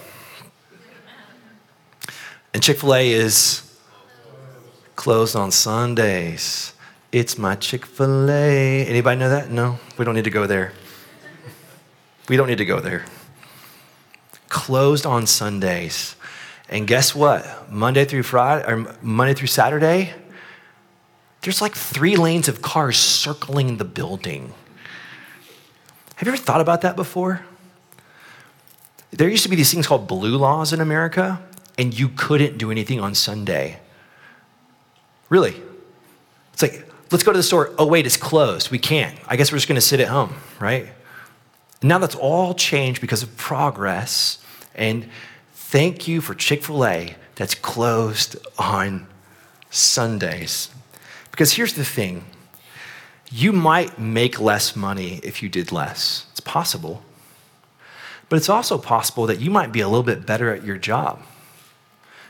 And 2.54 2.64
Chick 2.64 2.78
fil 2.78 2.96
A 2.96 3.12
is 3.12 3.78
closed 4.96 5.36
on 5.36 5.52
Sundays. 5.52 6.74
It's 7.12 7.38
my 7.38 7.56
Chick 7.56 7.86
fil 7.86 8.32
A. 8.32 8.86
Anybody 8.86 9.20
know 9.20 9.28
that? 9.28 9.52
No? 9.52 9.78
We 9.98 10.06
don't 10.06 10.16
need 10.16 10.24
to 10.24 10.30
go 10.30 10.48
there. 10.48 10.72
We 12.30 12.38
don't 12.38 12.48
need 12.48 12.60
to 12.60 12.66
go 12.66 12.80
there 12.80 13.04
closed 14.58 15.06
on 15.06 15.28
Sundays. 15.28 16.16
And 16.68 16.88
guess 16.88 17.14
what? 17.14 17.72
Monday 17.72 18.06
through 18.06 18.24
Friday 18.24 18.66
or 18.68 18.98
Monday 19.04 19.36
through 19.36 19.48
Saturday, 19.48 20.14
there's 21.42 21.62
like 21.62 21.76
three 21.76 22.16
lanes 22.16 22.48
of 22.48 22.64
cars 22.64 22.98
circling 22.98 23.78
the 23.78 23.86
building. 23.86 24.52
Have 26.16 26.28
you 26.28 26.34
ever 26.34 26.42
thought 26.42 26.60
about 26.60 26.82
that 26.82 26.96
before? 26.96 27.46
There 29.12 29.30
used 29.30 29.44
to 29.44 29.50
be 29.50 29.56
these 29.56 29.72
things 29.72 29.86
called 29.86 30.08
blue 30.08 30.36
laws 30.38 30.74
in 30.74 30.82
America, 30.82 31.40
and 31.78 31.98
you 31.98 32.10
couldn't 32.10 32.58
do 32.58 32.72
anything 32.72 33.00
on 33.00 33.14
Sunday. 33.14 33.80
Really? 35.30 35.56
It's 36.54 36.64
like, 36.64 36.92
let's 37.12 37.24
go 37.24 37.32
to 37.32 37.38
the 37.38 37.44
store. 37.44 37.72
Oh, 37.78 37.86
wait, 37.86 38.08
it's 38.08 38.18
closed. 38.18 38.72
We 38.72 38.80
can't. 38.80 39.16
I 39.28 39.36
guess 39.36 39.52
we're 39.52 39.60
just 39.60 39.68
going 39.68 39.76
to 39.76 39.82
sit 39.82 40.00
at 40.00 40.08
home, 40.08 40.34
right? 40.60 40.88
Now 41.84 42.00
that's 42.00 42.16
all 42.16 42.56
changed 42.56 43.00
because 43.02 43.22
of 43.22 43.38
progress. 43.38 44.40
And 44.78 45.10
thank 45.54 46.08
you 46.08 46.22
for 46.22 46.34
Chick 46.36 46.64
fil 46.64 46.86
A 46.86 47.16
that's 47.36 47.56
closed 47.56 48.38
on 48.58 49.08
Sundays. 49.70 50.70
Because 51.32 51.54
here's 51.54 51.74
the 51.74 51.86
thing 51.86 52.26
you 53.30 53.52
might 53.52 54.00
make 54.00 54.40
less 54.40 54.76
money 54.76 55.20
if 55.24 55.44
you 55.44 55.50
did 55.50 55.72
less. 55.72 56.26
It's 56.32 56.40
possible. 56.40 57.04
But 58.30 58.38
it's 58.38 58.50
also 58.50 58.78
possible 58.78 59.26
that 59.28 59.40
you 59.40 59.50
might 59.50 59.72
be 59.72 59.82
a 59.82 59.88
little 59.88 60.04
bit 60.04 60.26
better 60.26 60.54
at 60.54 60.64
your 60.64 60.78
job 60.78 61.22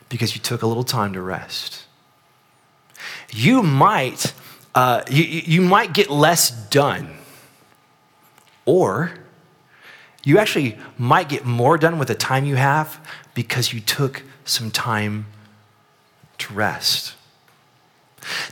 because 0.10 0.36
you 0.36 0.42
took 0.42 0.62
a 0.62 0.68
little 0.68 0.84
time 0.84 1.14
to 1.14 1.22
rest. 1.22 1.86
You 3.32 3.64
might, 3.64 4.34
uh, 4.74 5.04
you, 5.10 5.24
you 5.24 5.62
might 5.62 5.94
get 5.94 6.10
less 6.10 6.50
done. 6.50 7.18
Or 8.66 9.14
you 10.28 10.40
actually 10.40 10.78
might 10.98 11.30
get 11.30 11.46
more 11.46 11.78
done 11.78 11.98
with 11.98 12.10
the 12.10 12.16
time 12.16 12.44
you 12.44 12.58
have 12.58 13.00
because 13.34 13.72
you 13.72 13.80
took 13.80 14.24
some 14.44 14.70
time 14.70 15.26
to 16.38 16.54
rest. 16.54 17.16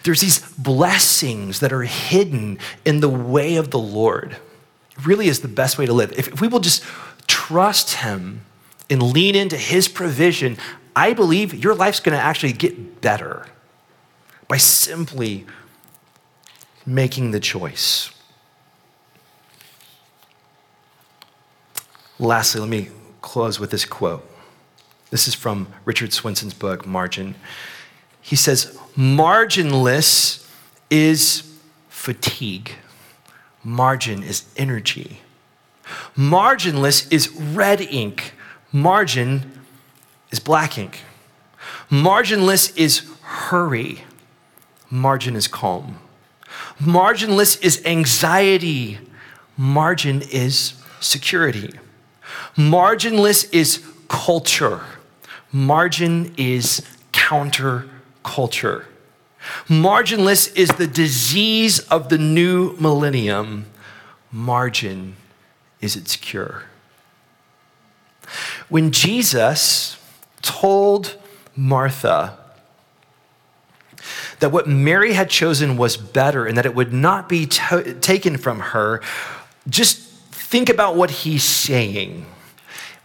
There's 0.04 0.22
these 0.22 0.40
blessings 0.54 1.60
that 1.60 1.74
are 1.74 1.84
hidden 1.84 2.60
in 2.86 3.02
the 3.02 3.10
way 3.10 3.58
of 3.58 3.72
the 3.72 3.78
Lord. 3.78 4.38
It 4.92 5.06
really 5.06 5.28
is 5.28 5.42
the 5.42 5.50
best 5.50 5.78
way 5.78 5.86
to 5.86 5.92
live. 5.92 6.14
If, 6.18 6.40
we 6.40 6.48
will 6.48 6.62
just 6.62 6.82
trust 7.28 7.96
Him 7.96 8.46
and 8.90 9.04
lean 9.04 9.36
into 9.36 9.58
His 9.58 9.90
provision, 9.90 10.56
I 10.96 11.12
believe 11.12 11.54
your 11.54 11.76
life's 11.76 12.00
going 12.00 12.18
to 12.18 12.24
actually 12.24 12.54
get 12.54 13.02
better 13.02 13.48
by 14.48 14.56
simply 14.56 15.46
making 16.86 17.32
the 17.32 17.42
choice. 17.42 18.15
Lastly, 22.20 22.62
let 22.62 22.70
me 22.70 22.90
close 23.22 23.60
with 23.60 23.72
this 23.72 23.84
quote. 23.84 24.26
This 25.10 25.28
is 25.28 25.36
from 25.36 25.68
Richard 25.84 26.14
Swenson 26.14 26.50
book, 26.58 26.86
Margin. 26.86 27.36
He 28.22 28.36
says, 28.36 28.78
Marginless 28.96 30.50
is 30.90 31.54
fatigue, 31.90 32.72
margin 33.64 34.24
is 34.24 34.46
energy. 34.56 35.22
Marginless 36.18 37.12
is 37.12 37.30
red 37.30 37.82
ink, 37.82 38.34
margin 38.72 39.52
is 40.32 40.40
black 40.40 40.78
ink. 40.78 41.02
Marginless 41.90 42.76
is 42.78 43.12
hurry, 43.22 44.04
margin 44.90 45.36
is 45.36 45.48
calm. 45.48 46.00
Marginless 46.80 47.62
is 47.62 47.86
anxiety, 47.86 49.00
margin 49.58 50.22
is 50.32 50.74
security. 51.00 51.72
Marginless 52.58 53.54
is 53.54 53.86
culture. 54.08 54.82
Margin 55.52 56.34
is 56.38 56.82
counterculture. 57.12 58.86
Marginless 59.68 60.56
is 60.56 60.70
the 60.70 60.88
disease 60.88 61.80
of 61.80 62.10
the 62.10 62.18
new 62.18 62.76
millennium. 62.78 63.66
Margin 64.32 65.16
is 65.82 65.96
its 65.96 66.16
cure. 66.16 66.64
When 68.70 68.92
Jesus 68.92 69.98
told 70.42 71.18
Martha 71.56 72.38
that 74.40 74.52
what 74.52 74.68
Mary 74.68 75.14
had 75.14 75.30
chosen 75.30 75.78
was 75.78 75.96
better 75.96 76.46
and 76.46 76.58
that 76.58 76.66
it 76.66 76.76
would 76.76 76.92
not 76.92 77.30
be 77.30 77.46
taken 77.46 78.38
from 78.38 78.60
her, 78.60 79.02
just 79.70 80.00
think 80.32 80.70
about 80.70 80.96
what 80.96 81.10
he's 81.12 81.44
saying. 81.44 82.26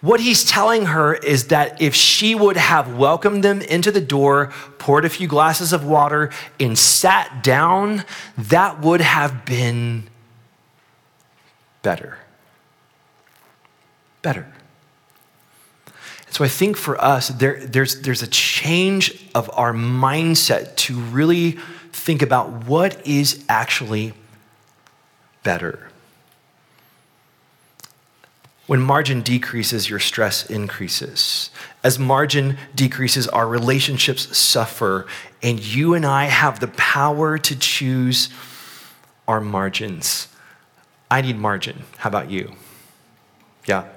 What 0.01 0.21
he's 0.21 0.45
telling 0.45 0.87
her 0.87 1.15
is 1.15 1.49
that 1.49 1.81
if 1.83 1.95
she 1.95 2.35
would 2.35 2.57
have 2.57 2.97
welcomed 2.97 3.45
them 3.45 3.61
into 3.61 3.93
the 3.93 4.01
door, 4.01 4.51
poured 4.79 5.05
a 5.05 5.11
few 5.11 5.29
glasses 5.29 5.75
of 5.75 5.85
water, 5.85 6.31
and 6.59 6.79
sat 6.79 7.45
down, 7.45 8.05
that 8.39 8.81
would 8.81 9.03
have 9.03 9.45
been 9.45 10.09
better. 11.83 12.19
Better. 14.23 14.47
so 16.31 16.45
I 16.45 16.49
think 16.49 16.77
for 16.77 17.03
us, 17.03 17.29
there, 17.29 17.65
there's, 17.67 18.03
there's 18.03 18.23
a 18.23 18.27
change 18.27 19.27
of 19.35 19.51
our 19.55 19.73
mindset 19.73 20.77
to 20.77 20.99
really 20.99 21.59
think 21.93 22.23
about 22.23 22.67
what 22.67 23.07
is 23.07 23.45
actually 23.49 24.15
better. 25.43 25.90
When 28.71 28.81
margin 28.81 29.23
decreases, 29.23 29.91
your 29.91 29.99
stress 29.99 30.49
increases. 30.49 31.51
As 31.83 31.99
margin 31.99 32.57
decreases, 32.73 33.27
our 33.27 33.49
relationships 33.49 34.39
suffer, 34.39 35.09
and 35.43 35.59
you 35.59 35.95
and 35.95 36.07
I 36.07 36.27
have 36.27 36.61
the 36.61 36.69
power 36.69 37.37
to 37.37 37.59
choose 37.59 38.29
our 39.27 39.41
margins. 39.41 40.29
I 41.11 41.21
need 41.21 41.37
margin. 41.37 41.83
How 41.97 42.11
about 42.11 42.31
you? 42.31 42.53
Yeah. 43.67 43.89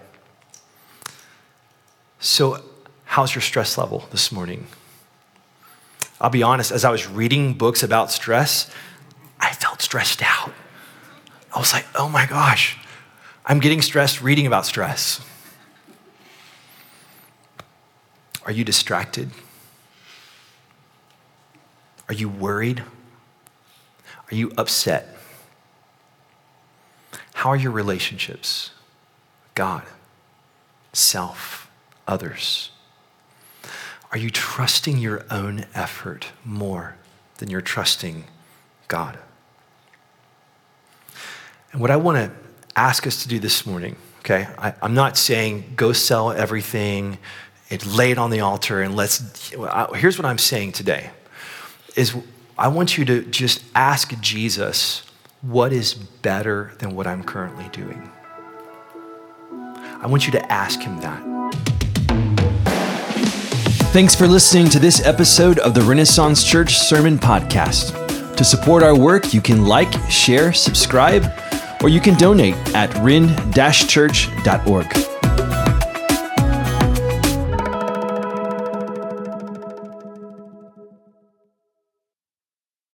So, 2.20 2.64
how's 3.06 3.36
your 3.36 3.44
stress 3.44 3.78
level 3.78 4.08
this 4.10 4.32
morning? 4.32 4.66
I'll 6.20 6.32
be 6.32 6.42
honest, 6.42 6.72
as 6.72 6.84
I 6.84 6.90
was 6.90 7.08
reading 7.08 7.54
books 7.54 7.84
about 7.84 8.10
stress, 8.10 8.72
I 9.40 9.54
felt 9.54 9.84
stressed 9.84 10.24
out. 10.24 10.52
I 11.56 11.60
was 11.60 11.74
like, 11.74 11.86
oh 11.94 12.10
my 12.10 12.26
gosh, 12.26 12.80
I'm 13.46 13.60
getting 13.60 13.82
stressed 13.82 14.22
reading 14.22 14.48
about 14.48 14.66
stress. 14.66 15.20
Are 18.46 18.52
you 18.52 18.64
distracted? 18.64 19.32
Are 22.08 22.14
you 22.14 22.30
worried? 22.30 22.84
Are 24.32 24.36
you 24.36 24.52
upset? 24.58 25.18
How 27.34 27.50
are 27.50 27.56
your 27.58 27.72
relationships? 27.72 28.72
God, 29.56 29.84
self, 30.94 31.70
others? 32.08 32.72
Are 34.12 34.18
you 34.18 34.30
trusting 34.30 35.00
your 35.00 35.26
own 35.30 35.66
effort 35.74 36.28
more 36.46 36.96
than 37.40 37.50
you're 37.50 37.62
trusting 37.62 38.24
God? 38.88 39.18
And 41.74 41.82
what 41.82 41.92
I 41.92 41.98
want 41.98 42.18
to 42.18 42.43
ask 42.76 43.06
us 43.06 43.22
to 43.24 43.28
do 43.28 43.40
this 43.40 43.66
morning, 43.66 43.96
okay? 44.20 44.48
I, 44.58 44.74
am 44.82 44.94
not 44.94 45.18
saying 45.18 45.74
go 45.76 45.94
sell 45.94 46.32
everything 46.32 47.18
and 47.70 47.86
lay 47.86 48.12
it 48.12 48.18
on 48.18 48.30
the 48.30 48.40
altar 48.40 48.82
and 48.82 48.96
let's, 48.96 49.52
here's 49.96 50.18
what 50.18 50.26
I'm 50.26 50.38
saying 50.38 50.74
today 50.74 51.12
is 51.96 52.16
I 52.58 52.68
want 52.68 52.98
you 52.98 53.06
to 53.06 53.24
just 53.24 53.64
ask 53.76 54.20
Jesus 54.22 55.04
what 55.42 55.74
is 55.74 55.94
better 55.94 56.74
than 56.80 56.96
what 56.96 57.06
I'm 57.06 57.24
currently 57.24 57.68
doing. 57.70 58.10
I 59.52 60.08
want 60.08 60.26
you 60.26 60.32
to 60.34 60.52
ask 60.52 60.80
him 60.80 61.00
that. 61.00 61.22
Thanks 63.92 64.16
for 64.16 64.28
listening 64.28 64.70
to 64.70 64.80
this 64.80 65.06
episode 65.06 65.60
of 65.60 65.76
the 65.76 65.82
Renaissance 65.82 66.44
Church 66.44 66.80
Sermon 66.80 67.20
Podcast. 67.20 68.36
To 68.36 68.44
support 68.44 68.82
our 68.82 68.98
work, 68.98 69.34
you 69.34 69.42
can 69.42 69.66
like, 69.66 69.94
share, 70.10 70.52
subscribe, 70.52 71.32
or 71.84 71.90
you 71.90 72.00
can 72.00 72.16
donate 72.16 72.56
at 72.74 72.94
ren-church.org. 73.04 75.13